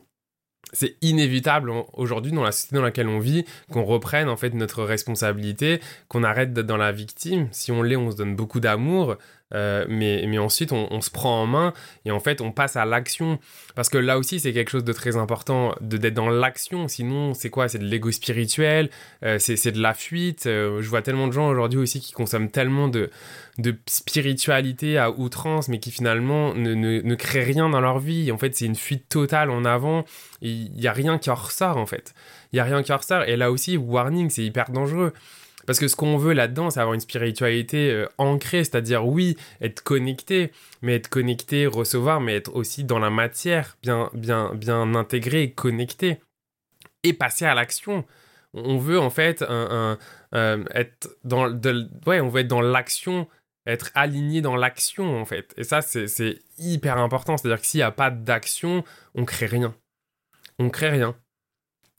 c'est 0.73 0.97
inévitable 1.01 1.71
aujourd'hui 1.93 2.33
dans 2.33 2.43
la 2.43 2.51
société 2.51 2.75
dans 2.75 2.83
laquelle 2.83 3.07
on 3.07 3.21
vit 3.21 3.45
qu'on 3.71 3.85
reprenne 3.85 4.29
en 4.29 4.37
fait 4.37 4.53
notre 4.53 4.83
responsabilité, 4.83 5.81
qu'on 6.09 6.25
arrête 6.25 6.53
d'être 6.53 6.67
dans 6.67 6.77
la 6.77 6.91
victime. 6.91 7.49
Si 7.53 7.71
on 7.71 7.83
l'est, 7.83 7.97
on 7.97 8.11
se 8.11 8.17
donne 8.17 8.35
beaucoup 8.35 8.59
d'amour, 8.59 9.17
euh, 9.55 9.85
mais, 9.89 10.25
mais 10.27 10.39
ensuite, 10.39 10.73
on, 10.73 11.01
se 11.01 11.11
prend 11.11 11.43
en 11.43 11.47
main 11.47 11.73
et 12.05 12.11
en 12.11 12.21
fait, 12.21 12.41
on 12.41 12.51
passe 12.51 12.77
à 12.77 12.85
l'action. 12.85 13.39
Parce 13.75 13.89
que 13.89 13.99
là 13.99 14.19
aussi, 14.19 14.41
c'est 14.41 14.53
quelque 14.53 14.71
chose 14.71 14.85
de 14.85 14.93
très 14.93 15.17
important 15.17 15.75
d'être 15.81 16.15
dans 16.15 16.29
l'action. 16.29 16.89
Sinon, 16.89 17.35
c'est 17.35 17.51
quoi? 17.51 17.69
C'est 17.69 17.79
de 17.79 17.85
l'ego 17.85 18.11
spirituel, 18.11 18.91
euh, 19.25 19.39
c'est 19.39 19.73
de 19.73 19.81
la 19.81 19.95
fuite. 19.95 20.47
Euh, 20.47 20.83
je 20.83 20.89
vois 20.89 21.03
tellement 21.03 21.29
de 21.29 21.33
gens 21.33 21.49
aujourd'hui 21.49 21.79
aussi 21.79 22.01
qui 22.01 22.13
consomment 22.13 22.51
tellement 22.51 22.89
de, 22.89 23.11
de 23.59 23.77
spiritualité 23.87 24.99
à 24.99 25.11
outrance, 25.11 25.69
mais 25.69 25.79
qui 25.79 25.91
finalement 25.91 26.55
ne, 26.55 26.75
ne, 26.75 27.01
ne 27.01 27.15
créent 27.15 27.45
rien 27.45 27.69
dans 27.69 27.81
leur 27.81 27.99
vie. 27.99 28.33
En 28.33 28.39
fait, 28.39 28.55
c'est 28.57 28.67
une 28.67 28.77
fuite 28.77 29.09
totale 29.09 29.51
en 29.51 29.65
avant. 29.65 30.05
Il 30.43 30.73
n'y 30.73 30.87
a 30.87 30.93
rien 30.93 31.19
qui 31.19 31.31
en 31.31 31.35
ressort, 31.35 31.77
en 31.77 31.87
fait. 31.87 32.15
Il 32.53 32.57
n'y 32.57 32.61
a 32.61 32.65
rien 32.65 32.83
qui 32.83 32.93
en 32.93 32.97
ressort. 32.97 33.23
Et 33.25 33.37
là 33.37 33.51
aussi, 33.51 33.77
warning, 33.77 34.31
c'est 34.31 34.45
hyper 34.45 34.71
dangereux. 34.71 35.13
Parce 35.67 35.79
que 35.79 35.89
ce 35.89 35.97
qu'on 35.97 36.17
veut 36.17 36.33
là-dedans, 36.33 36.71
c'est 36.71 36.81
avoir 36.81 36.95
une 36.95 37.01
spiritualité 37.01 37.91
euh, 37.91 38.09
ancrée, 38.19 38.65
c'est-à-dire 38.65 39.07
oui, 39.07 39.37
être 39.61 39.83
connecté, 39.83 40.53
mais 40.83 40.95
être 40.95 41.09
connecté, 41.09 41.67
recevoir, 41.67 42.21
mais 42.21 42.37
être 42.37 42.55
aussi 42.55 42.85
dans 42.85 42.99
la 42.99 43.11
matière, 43.11 43.77
bien, 43.83 44.11
bien, 44.15 44.55
bien 44.55 44.95
intégré 44.95 45.51
connecté. 45.51 46.21
Et 47.03 47.13
passer 47.13 47.45
à 47.45 47.55
l'action. 47.55 48.05
On 48.55 48.79
veut 48.79 48.99
en 48.99 49.11
fait 49.11 49.43
euh, 49.43 49.97
être 50.33 51.09
dans, 51.25 51.53
ouais, 52.07 52.21
on 52.21 52.29
veut 52.29 52.41
être 52.41 52.49
dans 52.49 52.63
l'action, 52.63 53.29
être 53.67 53.91
aligné 53.95 54.41
dans 54.41 54.57
l'action 54.57 55.21
en 55.21 55.25
fait. 55.25 55.53
Et 55.57 55.65
ça, 55.65 55.83
c'est 55.83 56.39
hyper 56.59 56.99
important. 56.99 57.37
C'est-à-dire 57.37 57.61
que 57.61 57.67
s'il 57.67 57.79
n'y 57.79 57.85
a 57.85 57.91
pas 57.91 58.11
d'action, 58.11 58.83
on 59.15 59.25
crée 59.25 59.47
rien. 59.47 59.75
On 60.59 60.71
crée 60.71 60.89
rien 60.89 61.17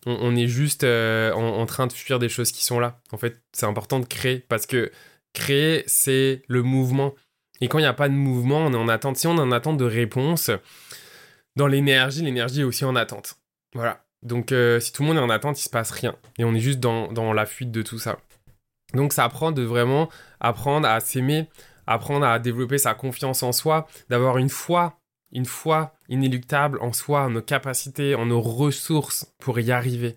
on, 0.08 0.36
est 0.36 0.48
juste 0.48 0.84
euh, 0.84 1.32
en, 1.34 1.66
train 1.66 1.88
de 1.88 1.94
fuir 1.94 2.20
des 2.20 2.30
choses 2.30 2.52
qui 2.52 2.64
sont 2.64 2.80
là. 2.80 3.02
En 3.12 3.18
fait, 3.18 3.42
c'est 3.52 3.66
important 3.66 4.00
de 4.00 4.06
créer 4.06 4.40
parce 4.40 4.66
que 4.66 4.92
créer, 5.34 5.84
c'est 5.88 6.44
le 6.48 6.64
mouvement. 6.64 7.14
Et 7.62 7.68
quand 7.68 7.80
il 7.80 7.82
n'y 7.82 7.88
a 7.88 7.94
pas 7.94 8.10
de 8.10 8.14
mouvement, 8.14 8.60
on 8.60 8.74
est 8.74 8.78
en 8.78 8.88
attente. 8.88 9.18
Si 9.18 9.28
on 9.28 9.36
est 9.38 9.42
en 9.42 9.52
attente 9.52 9.78
de 9.78 9.86
réponse, 9.86 10.52
dans 11.56 11.68
l'énergie, 11.68 12.24
l'énergie 12.24 12.62
est 12.62 12.64
aussi 12.64 12.86
en 12.86 12.96
attente. 12.96 13.36
Voilà. 13.74 14.06
Donc, 14.24 14.52
euh, 14.52 14.80
si 14.80 14.92
tout 14.94 15.04
le 15.04 15.10
monde 15.10 15.18
est 15.18 15.22
en 15.22 15.30
attente, 15.30 15.60
il 15.60 15.64
se 15.64 15.70
passe 15.70 15.92
rien. 15.92 16.16
Et 16.38 16.44
on 16.44 16.54
est 16.54 16.60
juste 16.60 16.80
dans, 16.80 17.12
dans 17.12 17.34
la 17.34 17.46
fuite 17.46 17.72
de 17.72 17.82
tout 17.82 18.00
ça. 18.00 18.20
Donc, 18.94 19.14
ça 19.14 19.26
apprend 19.26 19.52
de 19.52 19.64
vraiment 19.64 20.10
apprendre 20.40 20.88
à 20.88 21.00
s'aimer, 21.00 21.50
apprendre 21.86 22.26
à 22.26 22.40
développer 22.40 22.78
sa 22.78 22.94
confiance 22.94 23.44
en 23.44 23.52
soi, 23.52 23.88
d'avoir 24.10 24.38
une 24.38 24.50
foi 24.50 24.98
une 25.32 25.46
foi 25.46 25.94
inéluctable 26.10 26.80
en 26.82 26.94
soi, 26.94 27.26
en 27.26 27.30
nos 27.30 27.42
capacités, 27.42 28.16
en 28.16 28.28
nos 28.28 28.42
ressources 28.42 29.34
pour 29.40 29.60
y 29.60 29.72
arriver. 29.72 30.16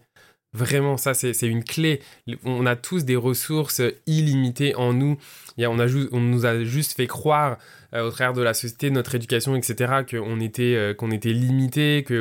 Vraiment, 0.52 0.96
ça, 0.96 1.14
c'est 1.14 1.46
une 1.46 1.62
clé. 1.62 2.00
On 2.44 2.66
a 2.66 2.74
tous 2.74 3.04
des 3.04 3.14
ressources 3.14 3.82
illimitées 4.06 4.74
en 4.74 4.92
nous. 4.92 5.16
on, 5.58 5.78
a 5.78 5.86
on 6.10 6.20
nous 6.20 6.44
a 6.44 6.64
juste 6.64 6.96
fait 6.96 7.06
croire, 7.06 7.56
euh, 7.94 8.08
au 8.08 8.10
travers 8.10 8.32
de 8.32 8.42
la 8.42 8.52
société, 8.52 8.90
notre 8.90 9.14
éducation, 9.14 9.54
etc., 9.54 10.02
qu'on 10.10 10.40
était, 10.40 10.74
euh, 10.74 10.92
qu'on 10.92 11.12
était 11.12 11.32
limité, 11.32 12.02
que 12.04 12.20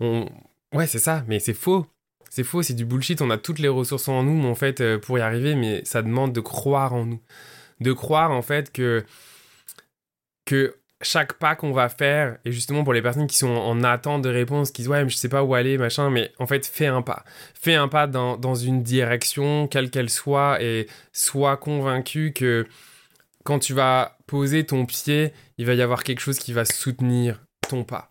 on, 0.00 0.28
Ouais, 0.74 0.86
c'est 0.86 0.98
ça, 0.98 1.24
mais 1.28 1.38
c'est 1.38 1.54
faux. 1.54 1.86
C'est 2.28 2.44
faux, 2.44 2.62
c'est 2.62 2.74
du 2.74 2.84
bullshit. 2.84 3.22
On 3.22 3.30
a 3.30 3.38
toutes 3.38 3.60
les 3.60 3.68
ressources 3.68 4.08
en 4.08 4.24
nous, 4.24 4.44
en 4.46 4.54
fait, 4.54 4.80
euh, 4.80 4.98
pour 4.98 5.16
y 5.18 5.20
arriver, 5.20 5.54
mais 5.54 5.84
ça 5.84 6.02
demande 6.02 6.32
de 6.32 6.40
croire 6.40 6.92
en 6.92 7.06
nous. 7.06 7.20
De 7.80 7.92
croire, 7.92 8.32
en 8.32 8.42
fait, 8.42 8.72
que... 8.72 9.04
que 10.44 10.77
chaque 11.00 11.34
pas 11.34 11.54
qu'on 11.54 11.72
va 11.72 11.88
faire, 11.88 12.38
et 12.44 12.52
justement 12.52 12.84
pour 12.84 12.92
les 12.92 13.02
personnes 13.02 13.26
qui 13.26 13.36
sont 13.36 13.48
en 13.48 13.82
attente 13.84 14.22
de 14.22 14.28
réponse, 14.28 14.70
qui 14.70 14.82
disent 14.82 14.88
ouais, 14.88 15.04
mais 15.04 15.10
je 15.10 15.16
sais 15.16 15.28
pas 15.28 15.42
où 15.42 15.54
aller, 15.54 15.78
machin, 15.78 16.10
mais 16.10 16.32
en 16.38 16.46
fait, 16.46 16.66
fais 16.66 16.86
un 16.86 17.02
pas. 17.02 17.24
Fais 17.54 17.74
un 17.74 17.88
pas 17.88 18.06
dans, 18.06 18.36
dans 18.36 18.54
une 18.54 18.82
direction, 18.82 19.68
quelle 19.68 19.90
qu'elle 19.90 20.10
soit, 20.10 20.62
et 20.62 20.88
sois 21.12 21.56
convaincu 21.56 22.32
que 22.32 22.66
quand 23.44 23.58
tu 23.58 23.74
vas 23.74 24.18
poser 24.26 24.66
ton 24.66 24.86
pied, 24.86 25.32
il 25.56 25.66
va 25.66 25.74
y 25.74 25.82
avoir 25.82 26.02
quelque 26.02 26.20
chose 26.20 26.38
qui 26.38 26.52
va 26.52 26.64
soutenir 26.64 27.40
ton 27.68 27.84
pas. 27.84 28.10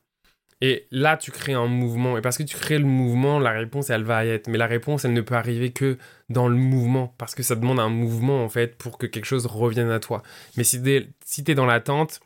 Et 0.62 0.88
là, 0.90 1.18
tu 1.18 1.32
crées 1.32 1.54
un 1.54 1.68
mouvement. 1.68 2.18
Et 2.18 2.22
parce 2.22 2.38
que 2.38 2.44
tu 2.44 2.58
crées 2.58 2.80
le 2.80 2.86
mouvement, 2.86 3.38
la 3.38 3.52
réponse, 3.52 3.92
elle 3.92 4.04
va 4.04 4.26
y 4.26 4.30
être. 4.30 4.48
Mais 4.48 4.58
la 4.58 4.66
réponse, 4.66 5.06
elle 5.06 5.14
ne 5.14 5.22
peut 5.22 5.36
arriver 5.36 5.72
que 5.72 5.98
dans 6.30 6.48
le 6.48 6.56
mouvement. 6.56 7.14
Parce 7.20 7.36
que 7.36 7.44
ça 7.44 7.56
demande 7.56 7.80
un 7.80 7.90
mouvement, 7.90 8.44
en 8.44 8.50
fait, 8.50 8.76
pour 8.78 8.98
que 8.98 9.06
quelque 9.06 9.26
chose 9.26 9.46
revienne 9.46 9.92
à 9.92 10.00
toi. 10.00 10.24
Mais 10.56 10.64
si 10.64 10.82
tu 10.82 11.14
si 11.24 11.44
es 11.48 11.54
dans 11.54 11.68
l'attente, 11.68 12.20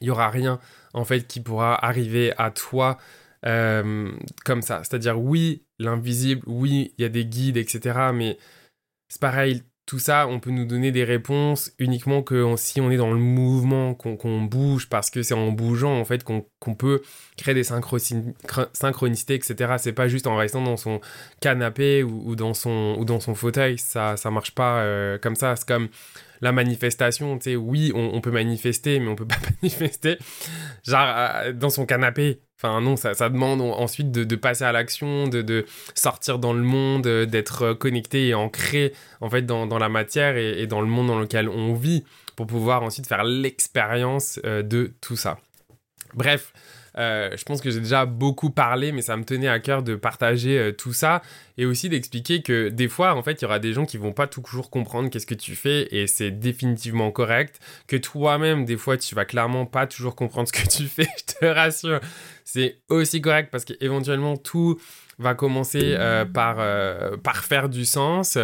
il 0.00 0.08
y 0.08 0.10
aura 0.10 0.28
rien 0.30 0.60
en 0.94 1.04
fait 1.04 1.26
qui 1.26 1.40
pourra 1.40 1.74
arriver 1.84 2.32
à 2.38 2.50
toi 2.50 2.98
euh, 3.46 4.10
comme 4.44 4.62
ça. 4.62 4.82
C'est-à-dire 4.84 5.20
oui, 5.20 5.62
l'invisible, 5.78 6.42
oui, 6.46 6.92
il 6.98 7.02
y 7.02 7.04
a 7.04 7.08
des 7.08 7.24
guides, 7.24 7.56
etc. 7.56 8.10
Mais 8.12 8.38
c'est 9.08 9.20
pareil, 9.20 9.62
tout 9.86 9.98
ça, 9.98 10.26
on 10.28 10.38
peut 10.38 10.50
nous 10.50 10.66
donner 10.66 10.92
des 10.92 11.04
réponses 11.04 11.72
uniquement 11.78 12.22
que 12.22 12.54
si 12.56 12.80
on 12.80 12.90
est 12.90 12.98
dans 12.98 13.10
le 13.10 13.18
mouvement, 13.18 13.94
qu'on 13.94 14.42
bouge, 14.42 14.88
parce 14.88 15.08
que 15.08 15.22
c'est 15.22 15.34
en 15.34 15.50
bougeant 15.50 15.98
en 15.98 16.04
fait 16.04 16.24
qu'on 16.24 16.74
peut 16.74 17.00
créer 17.38 17.54
des 17.54 17.64
synchronicités, 17.64 19.34
etc. 19.34 19.76
C'est 19.78 19.94
pas 19.94 20.08
juste 20.08 20.26
en 20.26 20.36
restant 20.36 20.62
dans 20.62 20.76
son 20.76 21.00
canapé 21.40 22.02
ou, 22.02 22.36
dans, 22.36 22.52
son, 22.52 22.96
ou 22.98 23.06
dans 23.06 23.20
son 23.20 23.34
fauteuil, 23.34 23.78
ça, 23.78 24.18
ça 24.18 24.30
marche 24.30 24.54
pas 24.54 24.80
euh, 24.80 25.16
comme 25.16 25.36
ça. 25.36 25.56
C'est 25.56 25.66
comme 25.66 25.88
la 26.40 26.52
manifestation, 26.52 27.38
tu 27.38 27.50
sais, 27.50 27.56
oui, 27.56 27.92
on, 27.94 28.20
peut 28.20 28.30
manifester, 28.30 29.00
mais 29.00 29.08
on 29.08 29.16
peut 29.16 29.26
pas 29.26 29.38
manifester, 29.62 30.18
genre, 30.84 31.06
euh, 31.16 31.52
dans 31.52 31.70
son 31.70 31.86
canapé. 31.86 32.40
Enfin, 32.56 32.80
non, 32.80 32.96
ça, 32.96 33.14
demande 33.14 33.60
ensuite 33.60 34.10
de, 34.10 34.36
passer 34.36 34.64
à 34.64 34.72
l'action, 34.72 35.28
de, 35.28 35.64
sortir 35.94 36.40
dans 36.40 36.52
le 36.52 36.62
monde, 36.62 37.06
euh, 37.06 37.24
d'être 37.24 37.72
connecté 37.74 38.28
et 38.28 38.34
ancré, 38.34 38.92
en 39.20 39.30
fait, 39.30 39.42
dans, 39.42 39.66
dans 39.66 39.78
la 39.78 39.88
matière 39.88 40.36
et, 40.36 40.66
dans 40.66 40.80
le 40.80 40.88
monde 40.88 41.06
dans 41.06 41.20
lequel 41.20 41.48
on 41.48 41.74
vit, 41.74 42.04
pour 42.34 42.46
pouvoir 42.46 42.82
ensuite 42.82 43.06
faire 43.06 43.24
l'expérience 43.24 44.40
euh, 44.44 44.62
de 44.62 44.92
tout 45.00 45.16
ça. 45.16 45.38
Bref, 46.14 46.52
euh, 46.98 47.30
je 47.36 47.44
pense 47.44 47.60
que 47.60 47.70
j'ai 47.70 47.80
déjà 47.80 48.06
beaucoup 48.06 48.50
parlé, 48.50 48.92
mais 48.92 49.02
ça 49.02 49.16
me 49.16 49.24
tenait 49.24 49.48
à 49.48 49.60
cœur 49.60 49.82
de 49.82 49.94
partager 49.94 50.58
euh, 50.58 50.72
tout 50.72 50.92
ça 50.92 51.22
et 51.56 51.64
aussi 51.64 51.88
d'expliquer 51.88 52.42
que 52.42 52.68
des 52.68 52.88
fois, 52.88 53.14
en 53.14 53.22
fait, 53.22 53.40
il 53.40 53.42
y 53.42 53.44
aura 53.44 53.58
des 53.58 53.72
gens 53.72 53.86
qui 53.86 53.98
vont 53.98 54.12
pas 54.12 54.26
toujours 54.26 54.70
comprendre 54.70 55.08
qu'est-ce 55.08 55.26
que 55.26 55.34
tu 55.34 55.54
fais 55.54 55.88
et 55.90 56.06
c'est 56.06 56.30
définitivement 56.30 57.10
correct. 57.10 57.60
Que 57.86 57.96
toi-même, 57.96 58.64
des 58.64 58.76
fois, 58.76 58.96
tu 58.96 59.14
vas 59.14 59.24
clairement 59.24 59.66
pas 59.66 59.86
toujours 59.86 60.16
comprendre 60.16 60.48
ce 60.48 60.52
que 60.52 60.68
tu 60.68 60.84
fais, 60.84 61.08
je 61.18 61.34
te 61.34 61.46
rassure. 61.46 62.00
C'est 62.44 62.78
aussi 62.88 63.20
correct 63.20 63.50
parce 63.52 63.64
qu'éventuellement, 63.64 64.36
tout 64.36 64.80
va 65.18 65.34
commencer 65.34 65.94
euh, 65.98 66.24
par, 66.24 66.56
par 67.22 67.44
faire 67.44 67.68
du 67.68 67.84
sens 67.84 68.38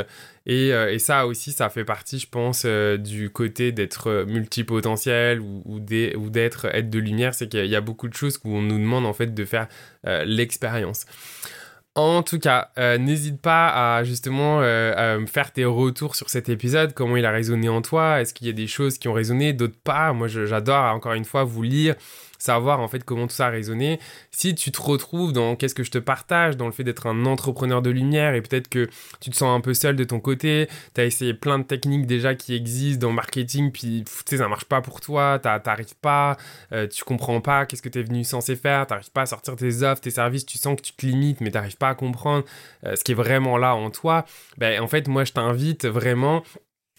euh, 0.49 0.91
et, 0.91 0.99
ça 0.99 1.27
aussi, 1.27 1.53
ça 1.53 1.71
fait 1.71 1.85
partie, 1.85 2.19
je 2.19 2.29
pense, 2.29 2.65
euh, 2.67 2.97
du 2.99 3.31
côté 3.31 3.73
d'être 3.73 4.25
multipotentiel 4.29 5.41
ou, 5.41 5.81
d'être 5.81 6.67
être 6.67 6.91
de 6.91 6.99
lumière, 6.99 7.35
c'est 7.35 7.49
qu'il 7.49 7.67
y 7.67 7.77
a 7.77 7.81
beaucoup 7.81 8.09
de 8.09 8.15
choses 8.15 8.39
où 8.45 8.55
on 8.55 8.63
nous 8.63 8.79
demande 8.79 9.07
en 9.07 9.13
fait 9.13 9.35
de 9.35 9.45
faire 9.45 9.69
euh, 10.07 10.25
l'expérience. 10.25 11.07
En 11.97 12.25
tout 12.25 12.41
cas, 12.41 12.73
n'hésite 12.99 13.41
pas 13.41 13.69
à 13.69 14.03
justement 14.03 14.63
faire 15.29 15.53
tes 15.53 15.65
retours 15.65 16.17
sur 16.17 16.29
cet 16.29 16.49
épisode, 16.49 16.93
comment 16.93 17.17
il 17.17 17.25
a 17.25 17.31
résonné 17.31 17.69
en 17.69 17.83
toi, 17.83 18.21
est-ce 18.21 18.35
qu'il 18.35 18.49
y 18.49 18.51
a 18.51 18.53
des 18.53 18.67
choses 18.67 18.99
qui 18.99 19.07
ont 19.07 19.13
résonné, 19.13 19.53
d'autres 19.53 19.79
pas. 19.79 20.13
Moi, 20.13 20.27
j'adore 20.27 20.93
encore 20.93 21.13
une 21.13 21.25
fois 21.25 21.45
vous 21.45 21.63
lire, 21.63 21.95
savoir 22.45 22.81
en 22.81 22.89
fait 22.89 23.03
comment 23.05 23.27
tout 23.27 23.35
ça 23.35 23.47
a 23.47 23.51
résonné. 23.51 23.99
Si 24.31 24.55
tu 24.55 24.71
te 24.71 24.81
retrouves 24.81 25.33
dans 25.33 25.57
qu'est-ce 25.57 25.75
que 25.75 25.83
je 25.83 25.91
te 25.91 25.99
partage, 25.99 26.57
dans 26.57 26.67
le 26.67 26.73
fait 26.73 26.85
d'être 26.85 27.07
un 27.07 27.25
entrepreneur 27.27 27.83
de 27.83 27.91
lumière 27.91 28.35
et 28.35 28.43
peut-être 28.43 28.69
que 28.69 28.89
tu 29.21 29.31
te 29.31 29.37
sens 29.37 29.57
un 29.57 29.61
peu 29.61 29.75
seul 29.75 29.97
de 29.97 30.05
ton 30.05 30.21
côté, 30.21 30.69
tu 30.95 31.01
as 31.01 31.05
essayé 31.05 31.35
plein 31.35 31.59
de 31.59 31.65
techniques 31.65 32.07
déjà 32.07 32.35
qui 32.35 32.55
existent 32.55 33.07
dans 33.07 33.09
le 33.09 33.17
marketing, 33.17 33.73
puis 33.73 34.05
tu 34.05 34.13
sais, 34.27 34.37
ça 34.39 34.49
marche 34.49 34.67
pas 34.67 34.83
pour 34.83 35.01
toi, 35.01 35.39
t'arrives 35.39 35.97
pas, 36.01 36.37
euh, 36.73 36.87
tu 36.87 37.03
comprends 37.05 37.41
pas 37.41 37.67
qu'est-ce 37.67 37.83
que 37.83 37.89
tu 37.89 38.01
es 38.01 38.03
venu 38.03 38.25
censé 38.25 38.57
faire, 38.57 38.87
t'arrives 38.87 39.11
pas 39.11 39.23
à 39.23 39.27
sortir 39.27 39.57
tes 39.57 39.83
offres, 39.83 40.03
tes 40.03 40.11
services, 40.11 40.45
tu 40.45 40.59
sens 40.59 40.77
que 40.77 40.83
tu 40.83 40.93
te 40.93 41.07
limites, 41.07 41.41
mais 41.41 41.51
t'arrives 41.51 41.79
pas 41.79 41.89
à 41.89 41.95
comprendre 41.95 42.45
euh, 42.85 42.97
ce 42.97 43.05
qui 43.05 43.13
est 43.13 43.17
vraiment 43.17 43.57
là 43.57 43.75
en 43.75 43.91
toi. 43.91 44.25
Ben, 44.59 44.81
en 44.83 44.89
fait, 44.89 45.09
moi, 45.09 45.25
je 45.25 45.33
t'invite 45.33 45.87
vraiment 45.87 46.43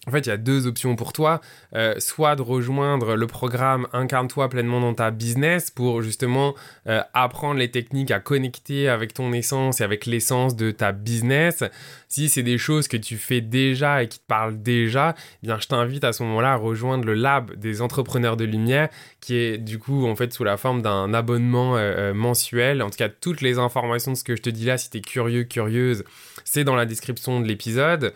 en 0.07 0.11
fait, 0.11 0.19
il 0.19 0.29
y 0.29 0.31
a 0.31 0.37
deux 0.37 0.67
options 0.67 0.95
pour 0.95 1.13
toi. 1.13 1.41
Euh, 1.73 1.95
soit 1.97 2.35
de 2.35 2.41
rejoindre 2.41 3.15
le 3.15 3.27
programme 3.27 3.87
Incarne-toi 3.91 4.49
pleinement 4.49 4.79
dans 4.79 4.93
ta 4.93 5.09
business 5.11 5.71
pour 5.71 6.01
justement 6.01 6.53
euh, 6.87 7.01
apprendre 7.13 7.59
les 7.59 7.71
techniques 7.71 8.11
à 8.11 8.19
connecter 8.19 8.87
avec 8.87 9.13
ton 9.13 9.33
essence 9.33 9.81
et 9.81 9.83
avec 9.83 10.05
l'essence 10.05 10.55
de 10.55 10.71
ta 10.71 10.91
business. 10.91 11.63
Si 12.07 12.29
c'est 12.29 12.43
des 12.43 12.57
choses 12.57 12.87
que 12.87 12.97
tu 12.97 13.17
fais 13.17 13.41
déjà 13.41 14.03
et 14.03 14.07
qui 14.07 14.19
te 14.19 14.25
parlent 14.27 14.61
déjà, 14.61 15.15
eh 15.43 15.47
bien 15.47 15.57
je 15.59 15.67
t'invite 15.67 16.03
à 16.03 16.13
ce 16.13 16.23
moment-là 16.23 16.53
à 16.53 16.55
rejoindre 16.55 17.05
le 17.05 17.15
lab 17.15 17.55
des 17.55 17.81
entrepreneurs 17.81 18.37
de 18.37 18.45
lumière 18.45 18.89
qui 19.21 19.35
est 19.35 19.57
du 19.57 19.79
coup 19.79 20.05
en 20.05 20.15
fait 20.15 20.31
sous 20.31 20.43
la 20.43 20.55
forme 20.55 20.81
d'un 20.81 21.13
abonnement 21.13 21.77
euh, 21.77 22.13
mensuel. 22.13 22.83
En 22.83 22.89
tout 22.89 22.97
cas, 22.97 23.09
toutes 23.09 23.41
les 23.41 23.57
informations 23.57 24.11
de 24.11 24.17
ce 24.17 24.23
que 24.23 24.35
je 24.35 24.41
te 24.41 24.49
dis 24.51 24.65
là, 24.65 24.77
si 24.77 24.91
tu 24.91 24.99
es 24.99 25.01
curieux, 25.01 25.43
curieuse, 25.43 26.03
c'est 26.43 26.63
dans 26.63 26.75
la 26.75 26.85
description 26.85 27.41
de 27.41 27.47
l'épisode. 27.47 28.13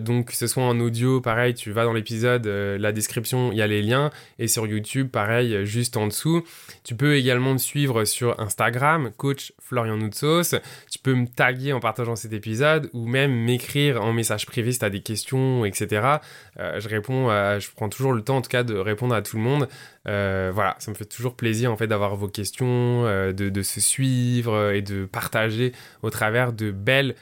donc 0.00 0.26
que 0.26 0.36
ce 0.36 0.46
soit 0.46 0.64
en 0.64 0.80
audio 0.80 1.11
pareil, 1.20 1.54
tu 1.54 1.70
vas 1.72 1.84
dans 1.84 1.92
l'épisode, 1.92 2.46
euh, 2.46 2.78
la 2.78 2.92
description, 2.92 3.52
il 3.52 3.58
y 3.58 3.62
a 3.62 3.66
les 3.66 3.82
liens. 3.82 4.10
Et 4.38 4.48
sur 4.48 4.66
YouTube, 4.66 5.08
pareil, 5.10 5.66
juste 5.66 5.96
en 5.96 6.06
dessous. 6.06 6.44
Tu 6.84 6.94
peux 6.94 7.16
également 7.16 7.52
me 7.52 7.58
suivre 7.58 8.04
sur 8.04 8.38
Instagram, 8.40 9.10
coach 9.16 9.52
Florian 9.60 9.96
Noutsos. 9.96 10.56
Tu 10.90 10.98
peux 10.98 11.14
me 11.14 11.26
taguer 11.26 11.72
en 11.72 11.80
partageant 11.80 12.16
cet 12.16 12.32
épisode 12.32 12.88
ou 12.92 13.06
même 13.06 13.32
m'écrire 13.32 14.02
en 14.02 14.12
message 14.12 14.46
privé 14.46 14.72
si 14.72 14.78
tu 14.78 14.84
as 14.84 14.90
des 14.90 15.02
questions, 15.02 15.64
etc. 15.64 16.18
Euh, 16.58 16.80
je 16.80 16.88
réponds, 16.88 17.28
je 17.58 17.68
prends 17.74 17.88
toujours 17.88 18.12
le 18.12 18.22
temps 18.22 18.38
en 18.38 18.42
tout 18.42 18.50
cas 18.50 18.62
de 18.62 18.74
répondre 18.74 19.14
à 19.14 19.22
tout 19.22 19.36
le 19.36 19.42
monde. 19.42 19.68
Euh, 20.08 20.50
voilà, 20.54 20.76
ça 20.78 20.90
me 20.90 20.96
fait 20.96 21.04
toujours 21.04 21.36
plaisir 21.36 21.70
en 21.70 21.76
fait 21.76 21.86
d'avoir 21.86 22.16
vos 22.16 22.28
questions, 22.28 23.02
de 23.32 23.62
se 23.62 23.80
suivre 23.80 24.70
et 24.70 24.82
de 24.82 25.04
partager 25.04 25.72
au 26.02 26.10
travers 26.10 26.52
de 26.52 26.70
belles 26.70 27.14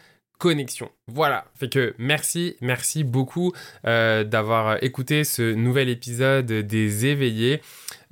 Voilà, 1.06 1.44
fait 1.54 1.68
que 1.68 1.94
merci, 1.98 2.56
merci 2.60 3.04
beaucoup 3.04 3.52
euh, 3.86 4.24
d'avoir 4.24 4.82
écouté 4.82 5.24
ce 5.24 5.54
nouvel 5.54 5.88
épisode 5.88 6.46
des 6.46 7.06
éveillés. 7.06 7.60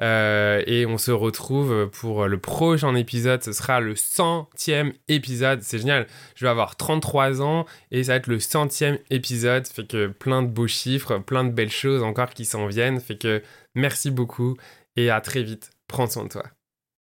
Euh, 0.01 0.63
et 0.67 0.87
on 0.87 0.99
se 0.99 1.11
retrouve 1.11 1.89
pour 1.91 2.27
le 2.27 2.39
prochain 2.39 2.95
épisode. 2.95 3.43
Ce 3.43 3.53
sera 3.53 3.81
le 3.81 3.97
centième 3.97 4.93
épisode. 5.09 5.63
C'est 5.63 5.79
génial. 5.79 6.07
Je 6.35 6.45
vais 6.45 6.51
avoir 6.51 6.77
33 6.77 7.43
ans 7.43 7.67
et 7.91 8.05
ça 8.05 8.13
va 8.13 8.17
être 8.17 8.27
le 8.27 8.41
centième 8.41 8.99
épisode. 9.11 9.67
Fait 9.67 9.87
que 9.87 10.09
plein 10.09 10.43
de 10.43 10.49
beaux 10.49 10.69
chiffres, 10.69 11.19
plein 11.19 11.45
de 11.45 11.51
belles 11.51 11.71
choses 11.71 12.03
encore 12.03 12.31
qui 12.31 12.45
s'en 12.45 12.67
viennent. 12.67 13.01
Fait 13.01 13.17
que 13.17 13.43
merci 13.75 14.11
beaucoup 14.11 14.57
et 14.97 15.11
à 15.11 15.21
très 15.21 15.43
vite. 15.43 15.71
Prends 15.89 16.09
soin 16.09 16.25
de 16.25 16.29
toi. 16.29 16.58